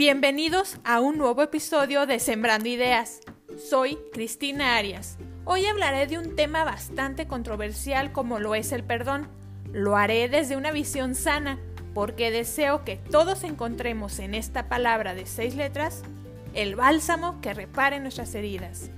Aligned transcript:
Bienvenidos 0.00 0.78
a 0.82 0.98
un 0.98 1.18
nuevo 1.18 1.42
episodio 1.42 2.06
de 2.06 2.20
Sembrando 2.20 2.66
Ideas. 2.70 3.20
Soy 3.68 3.98
Cristina 4.14 4.78
Arias. 4.78 5.18
Hoy 5.44 5.66
hablaré 5.66 6.06
de 6.06 6.16
un 6.16 6.36
tema 6.36 6.64
bastante 6.64 7.28
controversial 7.28 8.10
como 8.10 8.38
lo 8.38 8.54
es 8.54 8.72
el 8.72 8.82
perdón. 8.82 9.28
Lo 9.74 9.98
haré 9.98 10.30
desde 10.30 10.56
una 10.56 10.72
visión 10.72 11.14
sana 11.14 11.58
porque 11.92 12.30
deseo 12.30 12.82
que 12.82 12.96
todos 12.96 13.44
encontremos 13.44 14.20
en 14.20 14.34
esta 14.34 14.70
palabra 14.70 15.14
de 15.14 15.26
seis 15.26 15.54
letras 15.54 16.02
el 16.54 16.76
bálsamo 16.76 17.42
que 17.42 17.52
repare 17.52 18.00
nuestras 18.00 18.34
heridas. 18.34 18.90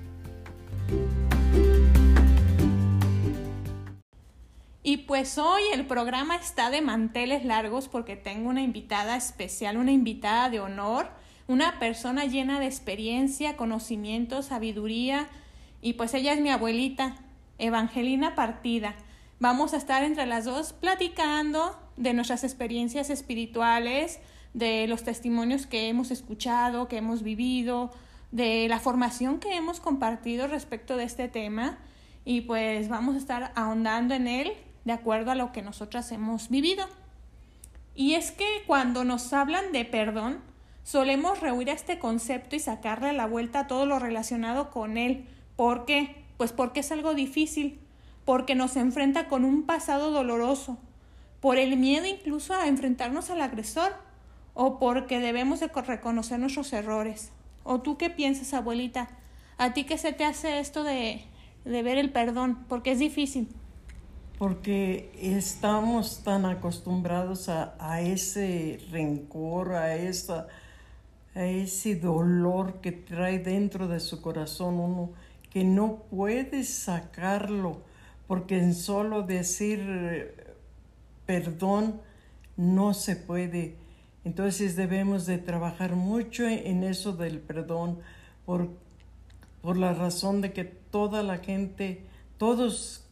Pues 5.06 5.38
hoy 5.38 5.62
el 5.72 5.86
programa 5.86 6.36
está 6.36 6.70
de 6.70 6.80
manteles 6.80 7.44
largos 7.44 7.88
porque 7.88 8.16
tengo 8.16 8.48
una 8.48 8.62
invitada 8.62 9.16
especial, 9.16 9.76
una 9.76 9.92
invitada 9.92 10.50
de 10.50 10.60
honor, 10.60 11.10
una 11.46 11.78
persona 11.78 12.24
llena 12.24 12.58
de 12.60 12.66
experiencia, 12.66 13.56
conocimiento, 13.56 14.42
sabiduría 14.42 15.28
y 15.80 15.94
pues 15.94 16.14
ella 16.14 16.32
es 16.32 16.40
mi 16.40 16.50
abuelita, 16.50 17.16
Evangelina 17.58 18.34
Partida. 18.34 18.94
Vamos 19.38 19.74
a 19.74 19.76
estar 19.76 20.02
entre 20.02 20.26
las 20.26 20.44
dos 20.44 20.72
platicando 20.72 21.78
de 21.96 22.14
nuestras 22.14 22.44
experiencias 22.44 23.10
espirituales, 23.10 24.20
de 24.54 24.86
los 24.86 25.02
testimonios 25.04 25.66
que 25.66 25.88
hemos 25.88 26.10
escuchado, 26.10 26.88
que 26.88 26.98
hemos 26.98 27.22
vivido, 27.22 27.90
de 28.30 28.66
la 28.68 28.80
formación 28.80 29.38
que 29.38 29.56
hemos 29.56 29.80
compartido 29.80 30.46
respecto 30.48 30.96
de 30.96 31.04
este 31.04 31.28
tema 31.28 31.78
y 32.24 32.42
pues 32.42 32.88
vamos 32.88 33.14
a 33.14 33.18
estar 33.18 33.52
ahondando 33.54 34.14
en 34.14 34.26
él 34.26 34.52
de 34.84 34.92
acuerdo 34.92 35.30
a 35.30 35.34
lo 35.34 35.52
que 35.52 35.62
nosotras 35.62 36.10
hemos 36.12 36.48
vivido. 36.48 36.86
Y 37.94 38.14
es 38.14 38.30
que 38.30 38.46
cuando 38.66 39.04
nos 39.04 39.32
hablan 39.32 39.72
de 39.72 39.84
perdón, 39.84 40.40
solemos 40.82 41.40
rehuir 41.40 41.70
a 41.70 41.74
este 41.74 41.98
concepto 41.98 42.56
y 42.56 42.60
sacarle 42.60 43.12
la 43.12 43.26
vuelta 43.26 43.60
a 43.60 43.66
todo 43.66 43.86
lo 43.86 43.98
relacionado 43.98 44.70
con 44.70 44.96
él. 44.96 45.26
¿Por 45.56 45.84
qué? 45.84 46.24
Pues 46.36 46.52
porque 46.52 46.80
es 46.80 46.90
algo 46.90 47.14
difícil, 47.14 47.78
porque 48.24 48.54
nos 48.54 48.76
enfrenta 48.76 49.28
con 49.28 49.44
un 49.44 49.64
pasado 49.64 50.10
doloroso, 50.10 50.78
por 51.40 51.58
el 51.58 51.76
miedo 51.76 52.06
incluso 52.06 52.54
a 52.54 52.66
enfrentarnos 52.68 53.30
al 53.30 53.42
agresor, 53.42 53.92
o 54.54 54.78
porque 54.78 55.18
debemos 55.18 55.60
de 55.60 55.68
reconocer 55.68 56.38
nuestros 56.38 56.72
errores. 56.72 57.30
¿O 57.64 57.80
tú 57.80 57.96
qué 57.96 58.10
piensas, 58.10 58.54
abuelita? 58.54 59.08
¿A 59.56 59.72
ti 59.72 59.84
qué 59.84 59.98
se 59.98 60.12
te 60.12 60.24
hace 60.24 60.58
esto 60.58 60.82
de, 60.82 61.24
de 61.64 61.82
ver 61.82 61.98
el 61.98 62.10
perdón? 62.10 62.64
Porque 62.68 62.92
es 62.92 62.98
difícil 62.98 63.48
porque 64.42 65.12
estamos 65.20 66.24
tan 66.24 66.46
acostumbrados 66.46 67.48
a, 67.48 68.00
ese 68.00 68.80
rencor, 68.90 69.74
a, 69.74 69.94
esa, 69.94 70.48
a 71.36 71.44
ese 71.44 71.94
dolor 71.94 72.80
que 72.80 72.90
trae 72.90 73.38
dentro 73.38 73.86
de 73.86 74.00
su 74.00 74.20
corazón 74.20 74.80
uno, 74.80 75.12
que 75.48 75.62
no 75.62 75.98
puede 76.10 76.64
sacarlo, 76.64 77.82
porque 78.26 78.58
en 78.58 78.74
solo 78.74 79.22
decir 79.22 79.78
eh, 79.80 80.34
perdón 81.24 82.00
no 82.56 82.94
se 82.94 83.14
puede. 83.14 83.76
Entonces 84.24 84.74
debemos 84.74 85.24
de 85.24 85.38
trabajar 85.38 85.94
mucho 85.94 86.48
en 86.48 86.82
eso 86.82 87.12
del 87.12 87.38
perdón, 87.38 88.00
por, 88.44 88.70
por 89.60 89.76
la 89.76 89.94
razón 89.94 90.40
de 90.40 90.52
que 90.52 90.64
toda 90.64 91.22
la 91.22 91.38
gente, 91.38 92.02
todos 92.38 93.06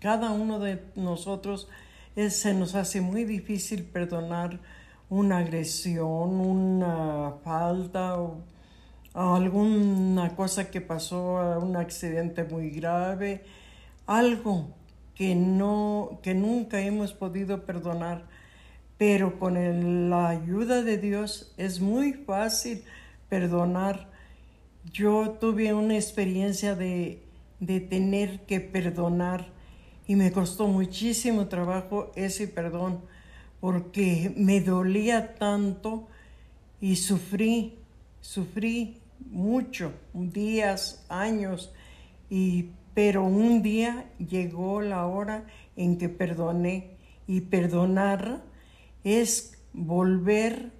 cada 0.00 0.30
uno 0.30 0.58
de 0.58 0.82
nosotros 0.94 1.68
se 2.16 2.54
nos 2.54 2.74
hace 2.74 3.00
muy 3.00 3.24
difícil 3.24 3.84
perdonar 3.84 4.58
una 5.08 5.38
agresión, 5.38 6.40
una 6.40 7.34
falta 7.44 8.18
o, 8.18 8.42
alguna 9.14 10.34
cosa 10.34 10.70
que 10.70 10.80
pasó, 10.80 11.58
un 11.60 11.76
accidente 11.76 12.44
muy 12.44 12.70
grave, 12.70 13.44
algo 14.06 14.68
que 15.14 15.34
no 15.34 16.20
que 16.22 16.34
nunca 16.34 16.80
hemos 16.80 17.12
podido 17.12 17.64
perdonar, 17.64 18.26
pero 18.98 19.38
con 19.38 20.10
la 20.10 20.28
ayuda 20.28 20.82
de 20.82 20.98
Dios 20.98 21.54
es 21.56 21.80
muy 21.80 22.12
fácil 22.12 22.82
perdonar. 23.28 24.08
Yo 24.92 25.30
tuve 25.40 25.72
una 25.74 25.94
experiencia 25.96 26.74
de, 26.74 27.22
de 27.60 27.80
tener 27.80 28.40
que 28.46 28.60
perdonar 28.60 29.55
y 30.06 30.16
me 30.16 30.32
costó 30.32 30.68
muchísimo 30.68 31.48
trabajo 31.48 32.12
ese 32.14 32.46
perdón 32.48 33.00
porque 33.60 34.32
me 34.36 34.60
dolía 34.60 35.34
tanto 35.34 36.06
y 36.80 36.96
sufrí, 36.96 37.78
sufrí 38.20 39.00
mucho, 39.30 39.92
días, 40.12 41.04
años, 41.08 41.72
y, 42.28 42.70
pero 42.94 43.24
un 43.24 43.62
día 43.62 44.10
llegó 44.18 44.80
la 44.80 45.06
hora 45.06 45.46
en 45.74 45.98
que 45.98 46.08
perdoné 46.08 46.96
y 47.26 47.42
perdonar 47.42 48.42
es 49.04 49.58
volver 49.72 50.70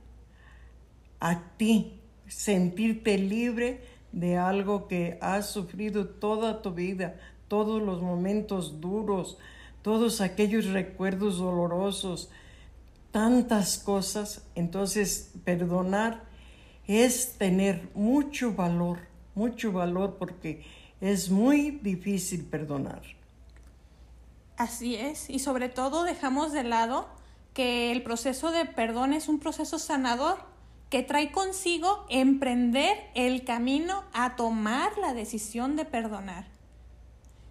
a 1.20 1.56
ti, 1.56 2.00
sentirte 2.26 3.18
libre 3.18 3.80
de 4.12 4.36
algo 4.36 4.88
que 4.88 5.18
has 5.20 5.50
sufrido 5.50 6.06
toda 6.08 6.62
tu 6.62 6.72
vida, 6.72 7.16
todos 7.48 7.82
los 7.82 8.02
momentos 8.02 8.80
duros, 8.80 9.38
todos 9.82 10.20
aquellos 10.20 10.66
recuerdos 10.66 11.38
dolorosos, 11.38 12.30
tantas 13.12 13.78
cosas. 13.78 14.44
Entonces, 14.54 15.32
perdonar 15.44 16.24
es 16.86 17.38
tener 17.38 17.88
mucho 17.94 18.52
valor, 18.52 18.98
mucho 19.34 19.72
valor 19.72 20.16
porque 20.18 20.64
es 21.00 21.30
muy 21.30 21.70
difícil 21.82 22.44
perdonar. 22.44 23.02
Así 24.56 24.96
es, 24.96 25.28
y 25.28 25.38
sobre 25.38 25.68
todo 25.68 26.04
dejamos 26.04 26.52
de 26.52 26.64
lado 26.64 27.08
que 27.52 27.92
el 27.92 28.02
proceso 28.02 28.50
de 28.50 28.64
perdón 28.64 29.12
es 29.12 29.28
un 29.28 29.38
proceso 29.38 29.78
sanador 29.78 30.38
que 30.90 31.02
trae 31.02 31.32
consigo 31.32 32.06
emprender 32.08 32.96
el 33.14 33.44
camino 33.44 34.04
a 34.12 34.36
tomar 34.36 34.96
la 34.98 35.14
decisión 35.14 35.76
de 35.76 35.84
perdonar. 35.84 36.55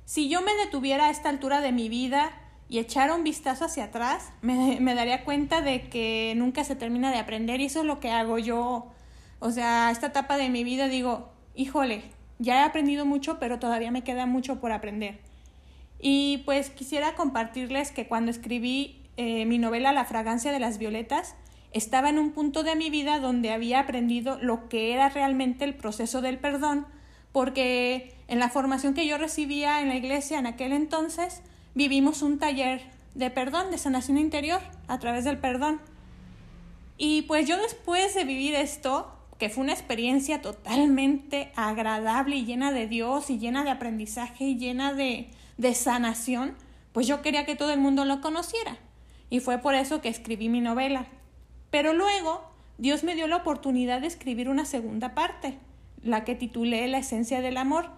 Si 0.05 0.29
yo 0.29 0.43
me 0.43 0.53
detuviera 0.53 1.07
a 1.07 1.09
esta 1.09 1.29
altura 1.29 1.61
de 1.61 1.71
mi 1.71 1.89
vida 1.89 2.31
y 2.69 2.77
echara 2.77 3.15
un 3.15 3.23
vistazo 3.23 3.65
hacia 3.65 3.85
atrás, 3.85 4.31
me, 4.41 4.79
daría 4.93 5.23
cuenta 5.23 5.61
de 5.61 5.89
que 5.89 6.33
nunca 6.37 6.63
se 6.63 6.75
termina 6.75 7.11
de 7.11 7.17
aprender 7.17 7.59
y 7.59 7.65
eso 7.65 7.79
es 7.79 7.85
lo 7.85 7.99
que 7.99 8.11
hago 8.11 8.37
yo. 8.37 8.91
O 9.39 9.51
sea, 9.51 9.89
esta 9.89 10.07
etapa 10.07 10.37
de 10.37 10.49
mi 10.49 10.63
vida 10.63 10.87
digo, 10.87 11.29
híjole, 11.55 12.03
ya 12.37 12.61
he 12.61 12.63
aprendido 12.63 13.05
mucho, 13.05 13.39
pero 13.39 13.57
todavía 13.57 13.89
me 13.89 14.03
queda 14.03 14.27
mucho 14.27 14.59
por 14.59 14.71
aprender. 14.71 15.19
Y 15.99 16.43
pues 16.45 16.69
quisiera 16.69 17.15
compartirles 17.15 17.91
que 17.91 18.07
cuando 18.07 18.29
escribí 18.29 19.01
eh, 19.17 19.45
mi 19.45 19.57
novela 19.57 19.91
La 19.91 20.05
fragancia 20.05 20.51
de 20.51 20.59
las 20.59 20.77
violetas, 20.77 21.35
estaba 21.71 22.09
en 22.09 22.19
un 22.19 22.31
punto 22.31 22.63
de 22.63 22.75
mi 22.75 22.89
vida 22.89 23.19
donde 23.19 23.51
había 23.51 23.79
aprendido 23.79 24.37
lo 24.39 24.69
que 24.69 24.93
era 24.93 25.09
realmente 25.09 25.65
el 25.65 25.73
proceso 25.73 26.21
del 26.21 26.37
perdón, 26.37 26.85
porque 27.35 28.13
en 28.29 28.39
la 28.39 28.47
formación 28.47 28.93
que 28.93 29.05
yo 29.05 29.17
recibía 29.17 29.81
en 29.81 29.89
la 29.89 29.95
iglesia 29.95 30.39
en 30.39 30.47
aquel 30.47 30.71
entonces, 30.71 31.41
vivimos 31.73 32.21
un 32.21 32.39
taller 32.39 32.81
de 33.13 33.29
perdón, 33.29 33.71
de 33.71 33.77
sanación 33.77 34.17
interior, 34.17 34.61
a 34.87 34.99
través 34.99 35.25
del 35.25 35.37
perdón. 35.37 35.81
Y 36.97 37.23
pues 37.23 37.45
yo 37.45 37.57
después 37.57 38.15
de 38.15 38.23
vivir 38.23 38.55
esto, 38.55 39.13
que 39.37 39.49
fue 39.49 39.65
una 39.65 39.73
experiencia 39.73 40.41
totalmente 40.41 41.51
agradable 41.57 42.37
y 42.37 42.45
llena 42.45 42.71
de 42.71 42.87
Dios 42.87 43.29
y 43.29 43.37
llena 43.37 43.65
de 43.65 43.71
aprendizaje 43.71 44.45
y 44.45 44.57
llena 44.57 44.93
de, 44.93 45.27
de 45.57 45.75
sanación, 45.75 46.55
pues 46.93 47.05
yo 47.05 47.21
quería 47.21 47.45
que 47.45 47.57
todo 47.57 47.73
el 47.73 47.81
mundo 47.81 48.05
lo 48.05 48.21
conociera. 48.21 48.77
Y 49.29 49.41
fue 49.41 49.57
por 49.57 49.75
eso 49.75 49.99
que 49.99 50.07
escribí 50.07 50.47
mi 50.47 50.61
novela. 50.61 51.07
Pero 51.69 51.91
luego 51.91 52.49
Dios 52.77 53.03
me 53.03 53.13
dio 53.13 53.27
la 53.27 53.35
oportunidad 53.35 53.99
de 53.99 54.07
escribir 54.07 54.47
una 54.47 54.63
segunda 54.63 55.13
parte, 55.13 55.59
la 56.05 56.23
que 56.23 56.35
titulé 56.35 56.87
La 56.87 56.99
esencia 56.99 57.41
del 57.41 57.57
amor, 57.57 57.89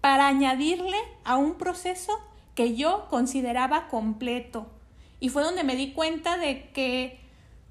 para 0.00 0.26
añadirle 0.26 0.96
a 1.24 1.36
un 1.36 1.54
proceso 1.54 2.18
que 2.56 2.74
yo 2.74 3.06
consideraba 3.08 3.86
completo. 3.86 4.66
Y 5.20 5.28
fue 5.28 5.44
donde 5.44 5.62
me 5.62 5.76
di 5.76 5.92
cuenta 5.92 6.36
de 6.36 6.70
que, 6.70 7.20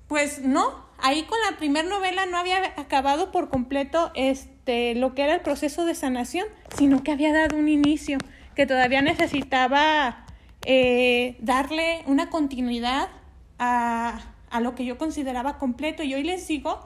pues 0.07 0.42
no, 0.42 0.86
ahí 0.98 1.24
con 1.24 1.38
la 1.50 1.57
primera 1.57 1.88
novela 1.88 2.25
no 2.25 2.38
había 2.38 2.74
acabado 2.78 3.31
por 3.31 3.50
completo 3.50 4.12
este, 4.16 4.95
lo 4.95 5.13
que 5.13 5.24
era 5.24 5.33
el 5.33 5.42
proceso 5.42 5.84
de 5.84 5.95
sanación, 5.95 6.48
sino 6.77 7.04
que 7.04 7.12
había 7.12 7.34
dado 7.34 7.57
un 7.57 7.68
inicio, 7.68 8.19
que 8.56 8.66
todavía 8.66 9.01
necesitaba 9.01 10.25
eh, 10.66 11.36
darle 11.39 12.04
una 12.06 12.30
continuidad 12.30 13.10
a, 13.60 14.22
a 14.50 14.60
lo 14.62 14.75
que 14.75 14.86
yo 14.86 14.98
consideraba 14.98 15.57
completo. 15.57 16.04
Y 16.04 16.13
hoy 16.13 16.24
les 16.24 16.48
digo 16.48 16.80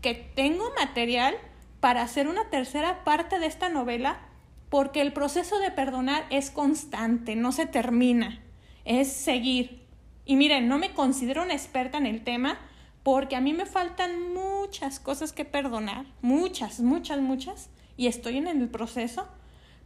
que 0.00 0.14
tengo 0.14 0.64
material 0.76 1.36
para 1.80 2.02
hacer 2.02 2.28
una 2.28 2.50
tercera 2.50 3.04
parte 3.04 3.38
de 3.38 3.46
esta 3.46 3.68
novela 3.68 4.20
porque 4.68 5.00
el 5.00 5.12
proceso 5.12 5.58
de 5.58 5.70
perdonar 5.70 6.26
es 6.30 6.50
constante, 6.50 7.36
no 7.36 7.52
se 7.52 7.66
termina, 7.66 8.42
es 8.84 9.12
seguir. 9.12 9.86
Y 10.24 10.36
miren, 10.36 10.68
no 10.68 10.78
me 10.78 10.92
considero 10.92 11.42
una 11.42 11.54
experta 11.54 11.96
en 11.98 12.06
el 12.06 12.22
tema 12.22 12.58
porque 13.02 13.36
a 13.36 13.40
mí 13.40 13.54
me 13.54 13.64
faltan 13.64 14.34
muchas 14.34 15.00
cosas 15.00 15.32
que 15.32 15.46
perdonar, 15.46 16.04
muchas, 16.20 16.80
muchas, 16.80 17.20
muchas, 17.20 17.70
y 17.96 18.06
estoy 18.06 18.36
en 18.36 18.46
el 18.46 18.68
proceso, 18.68 19.26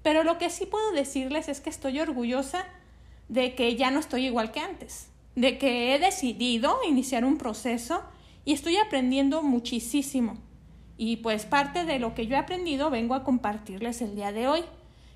pero 0.02 0.24
lo 0.24 0.38
que 0.38 0.50
sí 0.50 0.66
puedo 0.66 0.90
decirles 0.92 1.48
es 1.48 1.60
que 1.60 1.70
estoy 1.70 2.00
orgullosa 2.00 2.66
de 3.28 3.54
que 3.54 3.76
ya 3.76 3.90
no 3.92 4.00
estoy 4.00 4.26
igual 4.26 4.50
que 4.50 4.60
antes, 4.60 5.08
de 5.36 5.58
que 5.58 5.94
he 5.94 5.98
decidido 6.00 6.78
iniciar 6.88 7.24
un 7.24 7.38
proceso 7.38 8.02
y 8.44 8.52
estoy 8.52 8.76
aprendiendo 8.76 9.42
muchísimo. 9.42 10.38
Y 11.04 11.16
pues 11.16 11.46
parte 11.46 11.84
de 11.84 11.98
lo 11.98 12.14
que 12.14 12.28
yo 12.28 12.36
he 12.36 12.38
aprendido 12.38 12.88
vengo 12.88 13.16
a 13.16 13.24
compartirles 13.24 14.00
el 14.02 14.14
día 14.14 14.30
de 14.30 14.46
hoy. 14.46 14.62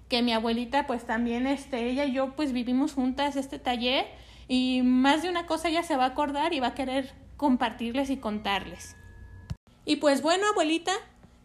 Que 0.08 0.20
mi 0.20 0.32
abuelita 0.32 0.84
pues 0.88 1.06
también, 1.06 1.46
este, 1.46 1.88
ella 1.88 2.06
y 2.06 2.12
yo 2.12 2.34
pues 2.34 2.52
vivimos 2.52 2.92
juntas 2.92 3.36
este 3.36 3.60
taller 3.60 4.04
y 4.48 4.80
más 4.82 5.22
de 5.22 5.28
una 5.28 5.46
cosa 5.46 5.68
ella 5.68 5.84
se 5.84 5.94
va 5.94 6.02
a 6.02 6.08
acordar 6.08 6.52
y 6.54 6.58
va 6.58 6.66
a 6.68 6.74
querer 6.74 7.12
compartirles 7.36 8.10
y 8.10 8.16
contarles. 8.16 8.96
Y 9.84 9.96
pues 9.96 10.22
bueno, 10.22 10.48
abuelita, 10.48 10.90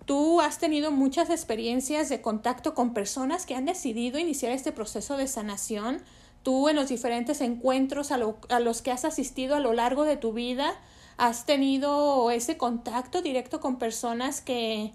tú 0.08 0.42
has 0.42 0.58
tenido 0.58 0.90
muchas 0.90 1.30
experiencias 1.30 2.10
de 2.10 2.22
contacto 2.24 2.74
con 2.74 2.96
personas 2.96 3.46
que 3.46 3.54
han 3.54 3.66
decidido 3.66 4.18
iniciar 4.18 4.54
este 4.54 4.72
proceso 4.72 5.18
de 5.18 5.28
sanación. 5.28 6.02
Tú 6.42 6.68
en 6.68 6.78
los 6.78 6.90
diferentes 6.90 7.42
encuentros 7.42 8.12
a, 8.12 8.18
a 8.50 8.60
los 8.60 8.82
que 8.82 8.90
has 8.90 9.06
asistido 9.06 9.54
a 9.56 9.60
lo 9.60 9.74
largo 9.74 10.04
de 10.04 10.18
tu 10.18 10.34
vida, 10.34 10.74
has 11.22 11.46
tenido 11.46 12.32
ese 12.32 12.58
contacto 12.58 13.22
directo 13.22 13.60
con 13.60 13.78
personas 13.78 14.42
que, 14.42 14.92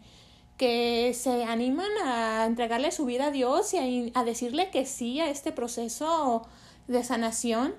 que 0.57 1.15
se 1.15 1.45
animan 1.45 1.87
a 2.05 2.47
entregarle 2.47 2.91
su 2.91 3.05
vida 3.05 3.27
a 3.27 3.31
Dios 3.31 3.73
y 3.75 4.11
a, 4.13 4.25
decirle 4.25 4.71
que 4.73 4.87
sí 4.87 5.21
a 5.21 5.31
este 5.31 5.53
proceso 5.53 6.43
de 6.89 7.05
sanación. 7.05 7.77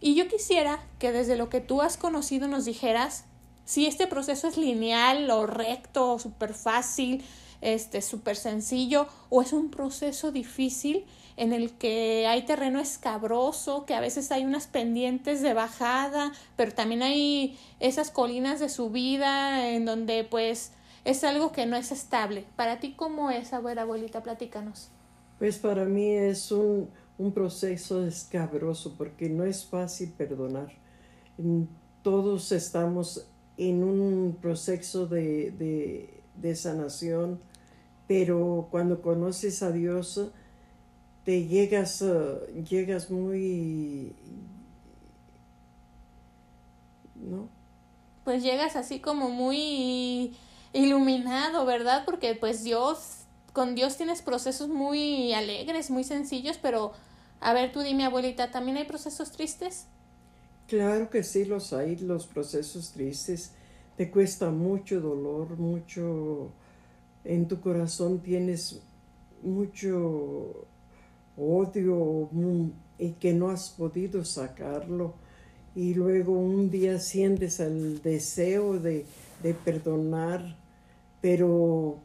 Y 0.00 0.14
yo 0.14 0.28
quisiera 0.28 0.78
que 1.00 1.10
desde 1.10 1.36
lo 1.36 1.48
que 1.48 1.60
tú 1.60 1.82
has 1.82 1.96
conocido 1.96 2.46
nos 2.46 2.66
dijeras 2.66 3.24
si 3.64 3.86
este 3.86 4.06
proceso 4.06 4.46
es 4.46 4.56
lineal 4.56 5.28
o 5.32 5.48
recto, 5.48 6.20
súper 6.20 6.54
fácil, 6.54 7.24
este, 7.62 8.00
súper 8.00 8.36
sencillo, 8.36 9.08
o 9.28 9.42
es 9.42 9.52
un 9.52 9.72
proceso 9.72 10.30
difícil 10.30 11.04
en 11.38 11.52
el 11.52 11.70
que 11.72 12.26
hay 12.26 12.42
terreno 12.42 12.80
escabroso, 12.80 13.86
que 13.86 13.94
a 13.94 14.00
veces 14.00 14.32
hay 14.32 14.44
unas 14.44 14.66
pendientes 14.66 15.40
de 15.40 15.54
bajada, 15.54 16.32
pero 16.56 16.72
también 16.72 17.02
hay 17.02 17.56
esas 17.78 18.10
colinas 18.10 18.58
de 18.58 18.68
subida 18.68 19.70
en 19.70 19.84
donde 19.84 20.24
pues 20.24 20.72
es 21.04 21.22
algo 21.22 21.52
que 21.52 21.64
no 21.64 21.76
es 21.76 21.92
estable. 21.92 22.44
Para 22.56 22.80
ti, 22.80 22.94
¿cómo 22.96 23.30
es, 23.30 23.52
abuela, 23.52 23.82
abuelita? 23.82 24.20
Platícanos. 24.22 24.90
Pues 25.38 25.58
para 25.58 25.84
mí 25.84 26.10
es 26.10 26.50
un, 26.50 26.90
un 27.18 27.32
proceso 27.32 28.04
escabroso 28.04 28.96
porque 28.98 29.30
no 29.30 29.44
es 29.44 29.64
fácil 29.64 30.10
perdonar. 30.10 30.72
Todos 32.02 32.50
estamos 32.50 33.28
en 33.56 33.84
un 33.84 34.36
proceso 34.42 35.06
de, 35.06 35.52
de, 35.52 36.20
de 36.34 36.56
sanación, 36.56 37.38
pero 38.08 38.66
cuando 38.72 39.00
conoces 39.02 39.62
a 39.62 39.70
Dios, 39.70 40.32
te 41.28 41.46
llegas, 41.46 42.00
uh, 42.00 42.38
llegas 42.66 43.10
muy, 43.10 44.14
¿no? 47.16 47.50
Pues 48.24 48.42
llegas 48.42 48.76
así 48.76 48.98
como 48.98 49.28
muy 49.28 50.34
iluminado, 50.72 51.66
¿verdad? 51.66 52.06
Porque 52.06 52.34
pues 52.34 52.64
Dios, 52.64 53.24
con 53.52 53.74
Dios 53.74 53.98
tienes 53.98 54.22
procesos 54.22 54.70
muy 54.70 55.34
alegres, 55.34 55.90
muy 55.90 56.02
sencillos, 56.02 56.56
pero 56.62 56.92
a 57.42 57.52
ver, 57.52 57.72
tú 57.72 57.80
dime, 57.80 58.06
abuelita, 58.06 58.50
¿también 58.50 58.78
hay 58.78 58.84
procesos 58.84 59.30
tristes? 59.30 59.84
Claro 60.66 61.10
que 61.10 61.22
sí, 61.22 61.44
los 61.44 61.74
hay, 61.74 61.96
los 61.96 62.26
procesos 62.26 62.92
tristes. 62.92 63.52
Te 63.98 64.10
cuesta 64.10 64.48
mucho 64.48 64.98
dolor, 65.02 65.58
mucho, 65.58 66.52
en 67.22 67.46
tu 67.48 67.60
corazón 67.60 68.20
tienes 68.20 68.80
mucho 69.42 70.66
odio 71.38 72.28
y 72.98 73.12
que 73.12 73.32
no 73.32 73.50
has 73.50 73.70
podido 73.70 74.24
sacarlo 74.24 75.14
y 75.74 75.94
luego 75.94 76.32
un 76.32 76.70
día 76.70 76.98
sientes 76.98 77.60
el 77.60 78.02
deseo 78.02 78.80
de, 78.80 79.06
de 79.42 79.54
perdonar, 79.54 80.56
pero 81.20 82.00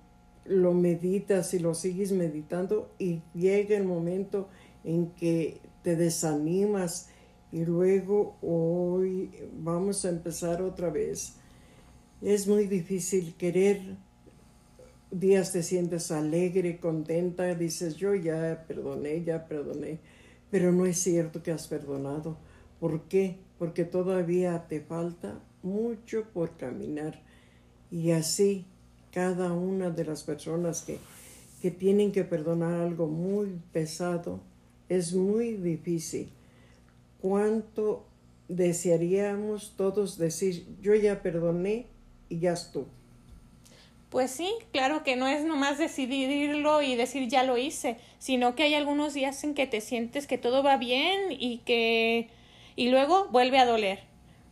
lo 0.45 0.73
meditas 0.73 1.53
y 1.53 1.59
lo 1.59 1.73
sigues 1.73 2.11
meditando 2.11 2.91
y 2.99 3.21
llega 3.33 3.75
el 3.75 3.85
momento 3.85 4.49
en 4.83 5.11
que 5.11 5.61
te 5.81 5.95
desanimas 5.95 7.09
y 7.51 7.65
luego 7.65 8.35
hoy 8.41 9.31
vamos 9.57 10.05
a 10.05 10.09
empezar 10.09 10.61
otra 10.61 10.89
vez. 10.89 11.35
Es 12.21 12.47
muy 12.47 12.67
difícil 12.67 13.35
querer 13.35 13.97
días 15.13 15.51
te 15.51 15.61
sientes 15.61 16.11
alegre, 16.11 16.79
contenta, 16.79 17.53
dices 17.53 17.95
yo 17.95 18.15
ya 18.15 18.65
perdoné, 18.67 19.23
ya 19.23 19.45
perdoné, 19.47 19.99
pero 20.49 20.71
no 20.71 20.85
es 20.85 20.97
cierto 20.97 21.43
que 21.43 21.51
has 21.51 21.67
perdonado. 21.67 22.37
¿Por 22.79 23.03
qué? 23.03 23.37
Porque 23.59 23.85
todavía 23.85 24.67
te 24.67 24.81
falta 24.81 25.39
mucho 25.61 26.25
por 26.33 26.57
caminar. 26.57 27.21
Y 27.91 28.11
así 28.11 28.65
cada 29.11 29.53
una 29.53 29.91
de 29.91 30.05
las 30.05 30.23
personas 30.23 30.81
que, 30.81 30.97
que 31.61 31.69
tienen 31.69 32.11
que 32.11 32.23
perdonar 32.23 32.73
algo 32.81 33.07
muy 33.07 33.59
pesado, 33.71 34.41
es 34.89 35.13
muy 35.13 35.53
difícil. 35.53 36.29
¿Cuánto 37.21 38.05
desearíamos 38.47 39.75
todos 39.77 40.17
decir, 40.17 40.65
yo 40.81 40.95
ya 40.95 41.21
perdoné 41.21 41.85
y 42.29 42.39
ya 42.39 42.53
estuvo? 42.53 43.02
Pues 44.13 44.29
sí, 44.29 44.53
claro 44.71 45.03
que 45.03 45.15
no 45.15 45.25
es 45.25 45.43
nomás 45.43 45.79
decidirlo 45.79 46.83
y 46.83 46.95
decir 46.95 47.27
ya 47.29 47.41
lo 47.41 47.57
hice, 47.57 47.97
sino 48.19 48.53
que 48.53 48.61
hay 48.61 48.75
algunos 48.75 49.15
días 49.15 49.43
en 49.43 49.55
que 49.55 49.65
te 49.65 49.81
sientes 49.81 50.27
que 50.27 50.37
todo 50.37 50.61
va 50.61 50.77
bien 50.77 51.31
y 51.31 51.63
que 51.65 52.29
y 52.75 52.89
luego 52.89 53.27
vuelve 53.31 53.57
a 53.57 53.65
doler. 53.65 54.01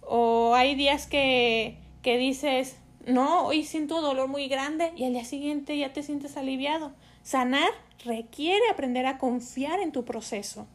O 0.02 0.56
hay 0.56 0.74
días 0.74 1.06
que, 1.06 1.78
que 2.02 2.18
dices, 2.18 2.78
no, 3.06 3.46
hoy 3.46 3.64
siento 3.64 4.02
dolor 4.02 4.28
muy 4.28 4.48
grande 4.48 4.94
y 4.96 5.04
al 5.04 5.14
día 5.14 5.26
siguiente 5.26 5.78
ya 5.78 5.94
te 5.94 6.02
sientes 6.02 6.38
aliviado. 6.38 6.94
Sanar 7.22 7.70
requiere 8.04 8.68
aprender 8.72 9.06
a 9.06 9.20
confiar 9.20 9.80
en 9.80 9.92
tu 9.92 10.06
proceso. 10.06 10.66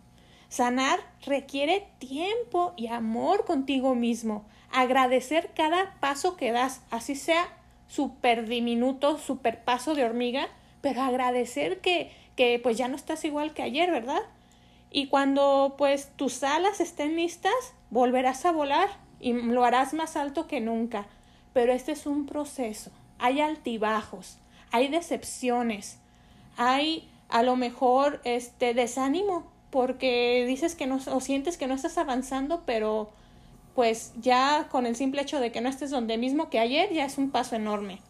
Sanar 0.49 1.01
requiere 1.25 1.89
tiempo 1.99 2.73
y 2.77 2.87
amor 2.87 3.47
contigo 3.47 3.97
mismo. 3.97 4.45
Agradecer 4.71 5.51
cada 5.57 5.97
paso 5.99 6.37
que 6.37 6.53
das, 6.53 6.83
así 6.93 7.17
sea 7.17 7.56
súper 7.89 8.47
diminuto, 8.47 9.19
súper 9.19 9.63
paso 9.65 9.95
de 9.95 10.05
hormiga, 10.05 10.49
pero 10.81 11.03
agradecer 11.03 11.81
que, 11.81 12.13
que 12.37 12.59
pues 12.63 12.77
ya 12.77 12.89
no 12.89 12.97
estás 12.97 13.25
igual 13.25 13.55
que 13.55 13.63
ayer, 13.63 13.91
¿verdad? 13.91 14.23
Y 14.91 15.09
cuando 15.09 15.75
pues 15.79 16.11
tus 16.17 16.43
alas 16.43 16.81
estén 16.81 17.17
listas, 17.17 17.53
volverás 17.91 18.45
a 18.45 18.53
volar 18.53 18.89
y 19.21 19.33
lo 19.33 19.65
harás 19.65 19.95
más 19.95 20.17
alto 20.17 20.47
que 20.47 20.61
nunca. 20.61 21.07
Pero 21.53 21.73
este 21.73 21.93
es 21.93 22.07
un 22.07 22.27
proceso. 22.27 22.91
Hay 23.19 23.41
altibajos, 23.41 24.39
hay 24.73 24.89
decepciones, 24.89 25.99
hay 26.57 27.09
a 27.29 27.43
lo 27.43 27.57
mejor 27.57 28.21
este 28.25 28.75
desánimo 28.75 29.51
porque 29.71 30.45
dices 30.47 30.75
que 30.75 30.87
no 30.87 31.01
o 31.11 31.21
sientes 31.21 31.57
que 31.57 31.67
no 31.67 31.75
estás 31.75 31.99
avanzando, 31.99 32.63
pero 32.67 33.11
pues 33.77 34.15
ya 34.17 34.69
con 34.71 34.87
el 34.87 34.97
simple 34.97 35.21
hecho 35.21 35.39
de 35.39 35.53
que 35.53 35.61
no 35.61 35.69
estés 35.69 35.91
donde 35.91 36.17
mismo 36.17 36.49
que 36.49 36.59
ayer 36.59 36.91
ya 36.95 37.05
es 37.05 37.19
un 37.19 37.31
paso 37.31 37.57
enorme. 37.57 38.01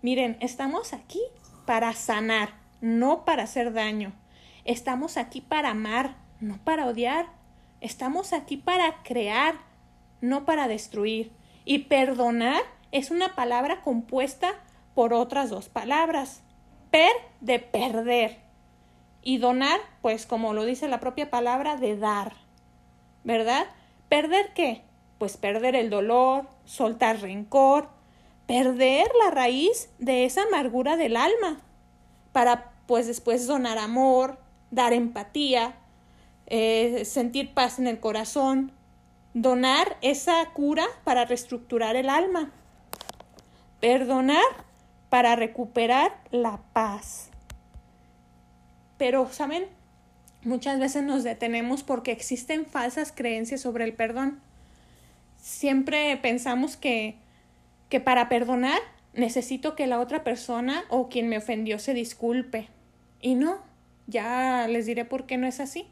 Miren, 0.00 0.36
estamos 0.38 0.92
aquí 0.92 1.20
para 1.66 1.92
sanar, 1.92 2.50
no 2.80 3.24
para 3.24 3.42
hacer 3.42 3.72
daño. 3.72 4.12
Estamos 4.64 5.16
aquí 5.16 5.40
para 5.40 5.70
amar, 5.70 6.14
no 6.38 6.58
para 6.58 6.86
odiar. 6.86 7.26
Estamos 7.80 8.32
aquí 8.32 8.56
para 8.56 9.02
crear, 9.02 9.56
no 10.20 10.44
para 10.44 10.68
destruir. 10.68 11.32
Y 11.64 11.80
perdonar 11.80 12.62
es 12.92 13.10
una 13.10 13.34
palabra 13.34 13.82
compuesta 13.82 14.54
por 14.94 15.14
otras 15.14 15.50
dos 15.50 15.68
palabras. 15.68 16.44
Per 16.92 17.10
de 17.40 17.58
perder. 17.58 18.38
Y 19.20 19.38
donar, 19.38 19.80
pues 20.00 20.26
como 20.26 20.54
lo 20.54 20.64
dice 20.64 20.86
la 20.86 21.00
propia 21.00 21.28
palabra, 21.28 21.76
de 21.76 21.96
dar. 21.96 22.34
¿Verdad? 23.24 23.66
¿Perder 24.08 24.52
qué? 24.54 24.84
Pues 25.22 25.36
perder 25.36 25.76
el 25.76 25.88
dolor, 25.88 26.48
soltar 26.64 27.20
rencor, 27.20 27.88
perder 28.48 29.06
la 29.24 29.30
raíz 29.30 29.88
de 30.00 30.24
esa 30.24 30.42
amargura 30.42 30.96
del 30.96 31.16
alma, 31.16 31.60
para 32.32 32.72
pues 32.88 33.06
después 33.06 33.46
donar 33.46 33.78
amor, 33.78 34.40
dar 34.72 34.92
empatía, 34.92 35.76
eh, 36.46 37.04
sentir 37.04 37.54
paz 37.54 37.78
en 37.78 37.86
el 37.86 38.00
corazón, 38.00 38.72
donar 39.32 39.96
esa 40.02 40.44
cura 40.54 40.86
para 41.04 41.24
reestructurar 41.24 41.94
el 41.94 42.08
alma, 42.08 42.50
perdonar 43.78 44.42
para 45.08 45.36
recuperar 45.36 46.18
la 46.32 46.58
paz. 46.72 47.30
Pero, 48.98 49.28
¿saben? 49.30 49.66
Muchas 50.42 50.80
veces 50.80 51.04
nos 51.04 51.22
detenemos 51.22 51.84
porque 51.84 52.10
existen 52.10 52.66
falsas 52.66 53.12
creencias 53.12 53.60
sobre 53.60 53.84
el 53.84 53.94
perdón 53.94 54.40
siempre 55.42 56.16
pensamos 56.16 56.76
que, 56.76 57.16
que 57.90 58.00
para 58.00 58.30
perdonar 58.30 58.80
necesito 59.12 59.74
que 59.74 59.86
la 59.86 60.00
otra 60.00 60.24
persona 60.24 60.84
o 60.88 61.10
quien 61.10 61.28
me 61.28 61.36
ofendió 61.36 61.78
se 61.78 61.92
disculpe. 61.92 62.68
Y 63.20 63.34
no, 63.34 63.58
ya 64.06 64.66
les 64.68 64.86
diré 64.86 65.04
por 65.04 65.26
qué 65.26 65.36
no 65.36 65.46
es 65.46 65.60
así. 65.60 65.86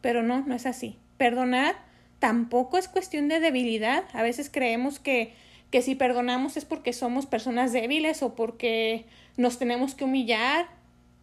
Pero 0.00 0.22
no, 0.22 0.42
no 0.46 0.54
es 0.54 0.66
así. 0.66 0.98
Perdonar 1.16 1.76
tampoco 2.20 2.78
es 2.78 2.88
cuestión 2.88 3.26
de 3.28 3.40
debilidad. 3.40 4.04
A 4.12 4.22
veces 4.22 4.50
creemos 4.50 5.00
que, 5.00 5.32
que 5.70 5.82
si 5.82 5.94
perdonamos 5.94 6.56
es 6.56 6.64
porque 6.64 6.92
somos 6.92 7.26
personas 7.26 7.72
débiles 7.72 8.22
o 8.22 8.36
porque 8.36 9.06
nos 9.36 9.58
tenemos 9.58 9.94
que 9.94 10.04
humillar, 10.04 10.68